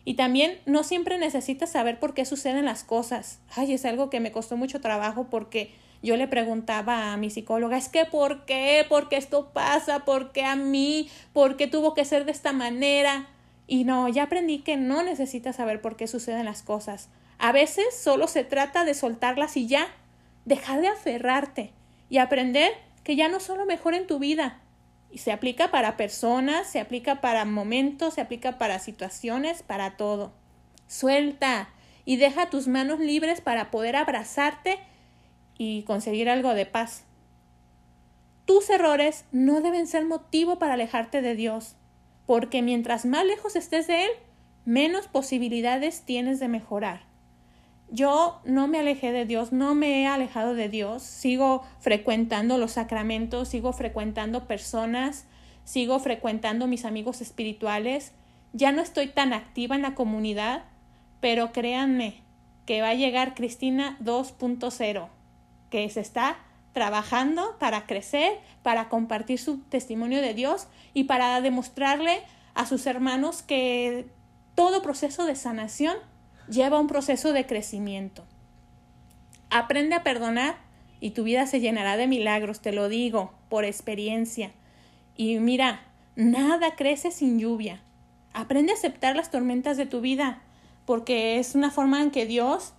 Y 0.04 0.14
también 0.14 0.58
no 0.66 0.82
siempre 0.82 1.18
necesitas 1.18 1.70
saber 1.70 2.00
por 2.00 2.14
qué 2.14 2.24
suceden 2.24 2.64
las 2.64 2.82
cosas. 2.82 3.38
Ay, 3.54 3.72
es 3.74 3.84
algo 3.84 4.10
que 4.10 4.18
me 4.18 4.32
costó 4.32 4.56
mucho 4.56 4.80
trabajo 4.80 5.28
porque 5.30 5.72
yo 6.02 6.16
le 6.16 6.26
preguntaba 6.26 7.12
a 7.12 7.16
mi 7.16 7.30
psicóloga, 7.30 7.78
es 7.78 7.88
que 7.88 8.04
¿por 8.04 8.44
qué? 8.44 8.84
¿Por 8.88 9.08
qué 9.08 9.16
esto 9.16 9.52
pasa? 9.52 10.00
¿Por 10.00 10.32
qué 10.32 10.44
a 10.44 10.56
mí? 10.56 11.08
¿Por 11.32 11.56
qué 11.56 11.66
tuvo 11.66 11.94
que 11.94 12.04
ser 12.04 12.24
de 12.24 12.32
esta 12.32 12.52
manera? 12.52 13.28
Y 13.66 13.84
no, 13.84 14.08
ya 14.08 14.24
aprendí 14.24 14.58
que 14.58 14.76
no 14.76 15.02
necesitas 15.02 15.56
saber 15.56 15.80
por 15.80 15.96
qué 15.96 16.06
suceden 16.06 16.44
las 16.44 16.62
cosas. 16.62 17.08
A 17.38 17.52
veces 17.52 17.86
solo 17.98 18.26
se 18.26 18.44
trata 18.44 18.84
de 18.84 18.92
soltarlas 18.92 19.56
y 19.56 19.66
ya, 19.66 19.86
dejar 20.44 20.82
de 20.82 20.88
aferrarte 20.88 21.72
y 22.10 22.18
aprender 22.18 22.72
que 23.02 23.16
ya 23.16 23.28
no 23.28 23.40
solo 23.40 23.64
mejor 23.64 23.94
en 23.94 24.06
tu 24.06 24.18
vida. 24.18 24.60
Y 25.14 25.18
se 25.18 25.30
aplica 25.30 25.70
para 25.70 25.96
personas, 25.96 26.66
se 26.66 26.80
aplica 26.80 27.20
para 27.20 27.44
momentos, 27.44 28.14
se 28.14 28.20
aplica 28.20 28.58
para 28.58 28.80
situaciones, 28.80 29.62
para 29.62 29.96
todo. 29.96 30.32
Suelta 30.88 31.68
y 32.04 32.16
deja 32.16 32.50
tus 32.50 32.66
manos 32.66 32.98
libres 32.98 33.40
para 33.40 33.70
poder 33.70 33.94
abrazarte 33.94 34.80
y 35.56 35.84
conseguir 35.84 36.28
algo 36.28 36.52
de 36.54 36.66
paz. 36.66 37.04
Tus 38.44 38.68
errores 38.70 39.24
no 39.30 39.60
deben 39.60 39.86
ser 39.86 40.04
motivo 40.04 40.58
para 40.58 40.74
alejarte 40.74 41.22
de 41.22 41.36
Dios, 41.36 41.76
porque 42.26 42.60
mientras 42.60 43.06
más 43.06 43.24
lejos 43.24 43.54
estés 43.54 43.86
de 43.86 44.06
Él, 44.06 44.10
menos 44.64 45.06
posibilidades 45.06 46.02
tienes 46.02 46.40
de 46.40 46.48
mejorar. 46.48 47.06
Yo 47.90 48.40
no 48.44 48.66
me 48.66 48.80
alejé 48.80 49.12
de 49.12 49.26
Dios, 49.26 49.52
no 49.52 49.74
me 49.74 50.02
he 50.02 50.06
alejado 50.06 50.54
de 50.54 50.68
Dios, 50.68 51.02
sigo 51.02 51.64
frecuentando 51.78 52.58
los 52.58 52.72
sacramentos, 52.72 53.48
sigo 53.48 53.72
frecuentando 53.72 54.46
personas, 54.46 55.26
sigo 55.64 55.98
frecuentando 55.98 56.66
mis 56.66 56.84
amigos 56.84 57.20
espirituales, 57.20 58.12
ya 58.52 58.72
no 58.72 58.82
estoy 58.82 59.08
tan 59.08 59.32
activa 59.32 59.76
en 59.76 59.82
la 59.82 59.94
comunidad, 59.94 60.64
pero 61.20 61.52
créanme 61.52 62.22
que 62.66 62.80
va 62.80 62.90
a 62.90 62.94
llegar 62.94 63.34
Cristina 63.34 63.98
2.0 64.02 65.08
que 65.70 65.88
se 65.90 66.00
está 66.00 66.38
trabajando 66.72 67.56
para 67.58 67.86
crecer, 67.86 68.38
para 68.62 68.88
compartir 68.88 69.38
su 69.38 69.58
testimonio 69.58 70.20
de 70.20 70.34
Dios 70.34 70.68
y 70.92 71.04
para 71.04 71.40
demostrarle 71.40 72.22
a 72.54 72.66
sus 72.66 72.86
hermanos 72.86 73.42
que 73.42 74.06
todo 74.54 74.82
proceso 74.82 75.24
de 75.26 75.34
sanación 75.34 75.96
lleva 76.48 76.80
un 76.80 76.86
proceso 76.86 77.32
de 77.32 77.46
crecimiento. 77.46 78.24
Aprende 79.50 79.94
a 79.94 80.02
perdonar 80.02 80.56
y 81.00 81.10
tu 81.10 81.24
vida 81.24 81.46
se 81.46 81.60
llenará 81.60 81.96
de 81.96 82.06
milagros, 82.06 82.60
te 82.60 82.72
lo 82.72 82.88
digo, 82.88 83.32
por 83.48 83.64
experiencia. 83.64 84.52
Y 85.16 85.38
mira, 85.38 85.82
nada 86.16 86.76
crece 86.76 87.10
sin 87.10 87.38
lluvia. 87.38 87.80
Aprende 88.32 88.72
a 88.72 88.74
aceptar 88.74 89.14
las 89.14 89.30
tormentas 89.30 89.76
de 89.76 89.86
tu 89.86 90.00
vida, 90.00 90.42
porque 90.86 91.38
es 91.38 91.54
una 91.54 91.70
forma 91.70 92.02
en 92.02 92.10
que 92.10 92.26
Dios 92.26 92.72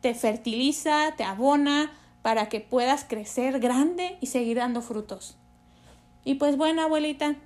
te 0.00 0.14
fertiliza, 0.14 1.14
te 1.16 1.24
abona, 1.24 1.92
para 2.22 2.48
que 2.48 2.60
puedas 2.60 3.04
crecer 3.04 3.60
grande 3.60 4.18
y 4.20 4.26
seguir 4.26 4.58
dando 4.58 4.82
frutos. 4.82 5.38
Y 6.24 6.34
pues 6.34 6.56
bueno, 6.56 6.82
abuelita, 6.82 7.36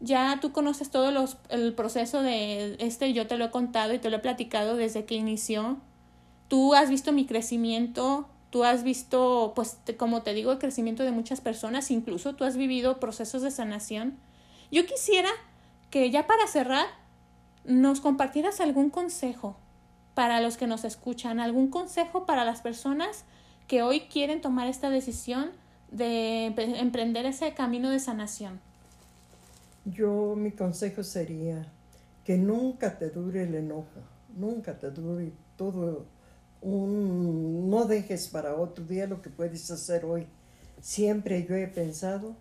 ya 0.00 0.38
tú 0.40 0.52
conoces 0.52 0.90
todo 0.90 1.10
los, 1.10 1.38
el 1.48 1.74
proceso 1.74 2.22
de 2.22 2.76
este, 2.78 3.12
yo 3.12 3.26
te 3.26 3.36
lo 3.36 3.46
he 3.46 3.50
contado 3.50 3.94
y 3.94 3.98
te 3.98 4.10
lo 4.10 4.16
he 4.16 4.20
platicado 4.20 4.76
desde 4.76 5.04
que 5.04 5.14
inició. 5.14 5.78
Tú 6.48 6.74
has 6.74 6.88
visto 6.88 7.12
mi 7.12 7.26
crecimiento, 7.26 8.28
tú 8.50 8.64
has 8.64 8.82
visto, 8.82 9.52
pues 9.54 9.78
como 9.96 10.22
te 10.22 10.34
digo, 10.34 10.52
el 10.52 10.58
crecimiento 10.58 11.02
de 11.02 11.10
muchas 11.10 11.40
personas, 11.40 11.90
incluso 11.90 12.34
tú 12.34 12.44
has 12.44 12.56
vivido 12.56 13.00
procesos 13.00 13.42
de 13.42 13.50
sanación. 13.50 14.18
Yo 14.70 14.86
quisiera 14.86 15.30
que 15.90 16.10
ya 16.10 16.26
para 16.26 16.46
cerrar 16.46 16.86
nos 17.64 18.00
compartieras 18.00 18.60
algún 18.60 18.90
consejo 18.90 19.56
para 20.14 20.40
los 20.40 20.56
que 20.56 20.66
nos 20.66 20.84
escuchan, 20.84 21.40
algún 21.40 21.68
consejo 21.68 22.24
para 22.24 22.44
las 22.44 22.60
personas 22.60 23.24
que 23.66 23.82
hoy 23.82 24.00
quieren 24.00 24.40
tomar 24.40 24.66
esta 24.66 24.90
decisión 24.90 25.50
de 25.90 26.46
emprender 26.46 27.26
ese 27.26 27.52
camino 27.54 27.90
de 27.90 28.00
sanación? 28.00 28.60
Yo, 29.90 30.34
mi 30.36 30.52
consejo 30.52 31.02
sería 31.02 31.72
que 32.24 32.36
nunca 32.36 32.98
te 32.98 33.10
dure 33.10 33.44
el 33.44 33.54
enojo, 33.54 34.00
nunca 34.36 34.78
te 34.78 34.90
dure 34.90 35.32
todo 35.56 36.06
un... 36.60 37.70
No 37.70 37.84
dejes 37.84 38.28
para 38.28 38.56
otro 38.56 38.84
día 38.84 39.06
lo 39.06 39.22
que 39.22 39.30
puedes 39.30 39.70
hacer 39.70 40.04
hoy. 40.04 40.26
Siempre 40.80 41.44
yo 41.44 41.54
he 41.54 41.68
pensado 41.68 42.36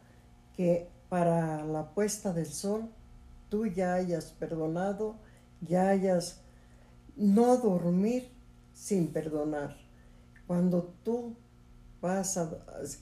que 0.55 0.89
para 1.09 1.63
la 1.63 1.93
puesta 1.93 2.33
del 2.33 2.47
sol 2.47 2.89
tú 3.49 3.65
ya 3.65 3.93
hayas 3.93 4.31
perdonado, 4.31 5.15
ya 5.61 5.89
hayas 5.89 6.41
no 7.15 7.57
dormir 7.57 8.29
sin 8.73 9.07
perdonar 9.07 9.87
cuando 10.47 10.93
tú 11.03 11.35
vas 12.01 12.37
a, 12.37 12.49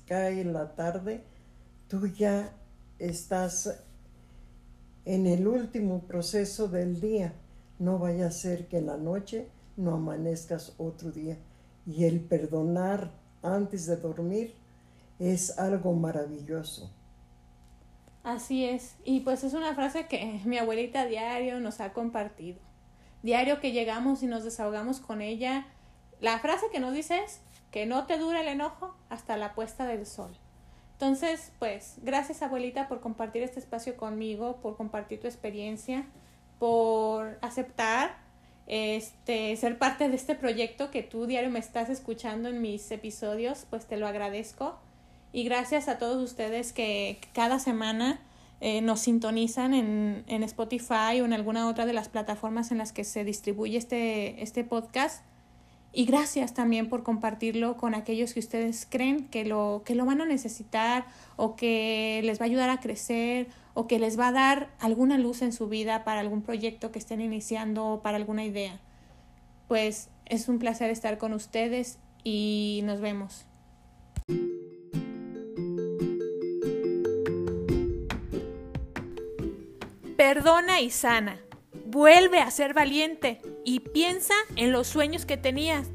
cae 0.07 0.43
la 0.43 0.75
tarde, 0.75 1.23
tú 1.87 2.07
ya 2.07 2.51
estás 2.97 3.84
en 5.05 5.27
el 5.27 5.47
último 5.47 6.01
proceso 6.01 6.67
del 6.67 6.99
día. 6.99 7.33
No 7.79 7.99
vaya 7.99 8.27
a 8.27 8.31
ser 8.31 8.67
que 8.67 8.79
en 8.79 8.87
la 8.87 8.97
noche 8.97 9.47
no 9.77 9.95
amanezcas 9.95 10.73
otro 10.77 11.11
día. 11.11 11.37
Y 11.85 12.05
el 12.05 12.19
perdonar 12.19 13.11
antes 13.41 13.85
de 13.85 13.97
dormir 13.97 14.53
es 15.19 15.57
algo 15.57 15.93
maravilloso. 15.93 16.91
Así 18.23 18.65
es. 18.65 18.95
Y 19.03 19.21
pues 19.21 19.43
es 19.43 19.53
una 19.53 19.75
frase 19.75 20.07
que 20.07 20.41
mi 20.45 20.57
abuelita 20.57 21.05
diario 21.05 21.59
nos 21.59 21.79
ha 21.79 21.93
compartido. 21.93 22.59
Diario 23.23 23.59
que 23.59 23.71
llegamos 23.71 24.23
y 24.23 24.27
nos 24.27 24.43
desahogamos 24.43 24.99
con 24.99 25.21
ella 25.21 25.65
la 26.21 26.39
frase 26.39 26.67
que 26.71 26.79
nos 26.79 26.93
dice 26.93 27.23
es 27.23 27.41
que 27.71 27.85
no 27.85 28.05
te 28.05 28.17
dure 28.17 28.41
el 28.41 28.47
enojo 28.47 28.95
hasta 29.09 29.37
la 29.37 29.53
puesta 29.53 29.85
del 29.85 30.05
sol. 30.05 30.35
Entonces, 30.95 31.51
pues, 31.59 31.95
gracias 32.03 32.41
abuelita 32.41 32.87
por 32.87 33.01
compartir 33.01 33.43
este 33.43 33.59
espacio 33.59 33.97
conmigo, 33.97 34.61
por 34.61 34.77
compartir 34.77 35.19
tu 35.19 35.27
experiencia, 35.27 36.05
por 36.57 37.37
aceptar 37.41 38.15
este 38.65 39.55
ser 39.57 39.77
parte 39.77 40.09
de 40.09 40.15
este 40.15 40.35
proyecto 40.35 40.89
que 40.91 41.03
tú 41.03 41.27
diario 41.27 41.51
me 41.51 41.59
estás 41.59 41.89
escuchando 41.89 42.47
en 42.49 42.61
mis 42.61 42.89
episodios, 42.91 43.67
pues 43.69 43.85
te 43.85 43.97
lo 43.97 44.07
agradezco. 44.07 44.79
Y 45.33 45.43
gracias 45.43 45.89
a 45.89 45.97
todos 45.97 46.23
ustedes 46.23 46.71
que 46.71 47.19
cada 47.33 47.59
semana 47.59 48.21
eh, 48.61 48.79
nos 48.79 49.01
sintonizan 49.01 49.73
en, 49.73 50.23
en 50.27 50.43
Spotify 50.43 51.19
o 51.21 51.25
en 51.25 51.33
alguna 51.33 51.67
otra 51.67 51.85
de 51.85 51.91
las 51.91 52.07
plataformas 52.07 52.71
en 52.71 52.77
las 52.77 52.93
que 52.93 53.03
se 53.03 53.25
distribuye 53.25 53.77
este, 53.77 54.41
este 54.41 54.63
podcast. 54.63 55.25
Y 55.97 56.03
gracias 56.03 56.53
también 56.53 56.89
por 56.89 57.03
compartirlo 57.03 57.77
con 57.77 57.95
aquellos 57.95 58.33
que 58.33 58.41
ustedes 58.41 58.85
creen 58.85 59.29
que 59.29 59.45
lo, 59.45 59.81
que 59.85 59.95
lo 59.95 60.05
van 60.05 60.19
a 60.19 60.25
necesitar 60.25 61.05
o 61.37 61.55
que 61.55 62.19
les 62.25 62.37
va 62.37 62.43
a 62.43 62.47
ayudar 62.47 62.69
a 62.69 62.81
crecer 62.81 63.47
o 63.73 63.87
que 63.87 63.97
les 63.97 64.19
va 64.19 64.27
a 64.27 64.31
dar 64.33 64.69
alguna 64.79 65.17
luz 65.17 65.41
en 65.41 65.53
su 65.53 65.69
vida 65.69 66.03
para 66.03 66.19
algún 66.19 66.41
proyecto 66.41 66.91
que 66.91 66.99
estén 66.99 67.21
iniciando 67.21 67.85
o 67.85 68.01
para 68.01 68.17
alguna 68.17 68.43
idea. 68.43 68.77
Pues 69.69 70.09
es 70.25 70.49
un 70.49 70.59
placer 70.59 70.89
estar 70.89 71.17
con 71.17 71.31
ustedes 71.31 71.97
y 72.25 72.81
nos 72.83 72.99
vemos. 72.99 73.45
Perdona 80.17 80.81
y 80.81 80.89
sana. 80.89 81.44
Vuelve 81.95 82.39
a 82.39 82.51
ser 82.51 82.73
valiente 82.73 83.39
y 83.63 83.79
piensa 83.79 84.33
en 84.57 84.73
los 84.73 84.85
sueños 84.85 85.25
que 85.25 85.37
tenías. 85.37 85.87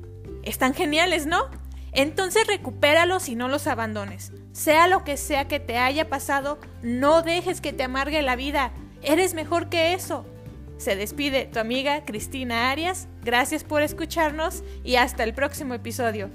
Están 0.43 0.73
geniales, 0.73 1.27
¿no? 1.27 1.51
Entonces 1.93 2.47
recupéralos 2.47 3.29
y 3.29 3.37
no 3.37 3.49
los 3.49 3.67
abandones. 3.67 4.33
Sea 4.53 4.87
lo 4.87 5.05
que 5.05 5.19
sea 5.19 5.47
que 5.47 5.61
te 5.61 5.77
haya 5.77 6.09
pasado, 6.09 6.59
no 6.81 7.21
dejes 7.21 7.61
que 7.61 7.75
te 7.75 7.83
amargue 7.83 8.23
la 8.23 8.35
vida. 8.35 8.73
Eres 9.03 9.35
mejor 9.35 9.69
que 9.69 9.93
eso. 9.93 10.25
Se 10.79 10.97
despide 10.97 11.45
tu 11.45 11.59
amiga 11.59 12.07
Cristina 12.07 12.71
Arias. 12.71 13.07
Gracias 13.23 13.63
por 13.63 13.83
escucharnos 13.83 14.65
y 14.83 14.97
hasta 14.97 15.23
el 15.23 15.35
próximo 15.35 15.75
episodio. 15.75 16.31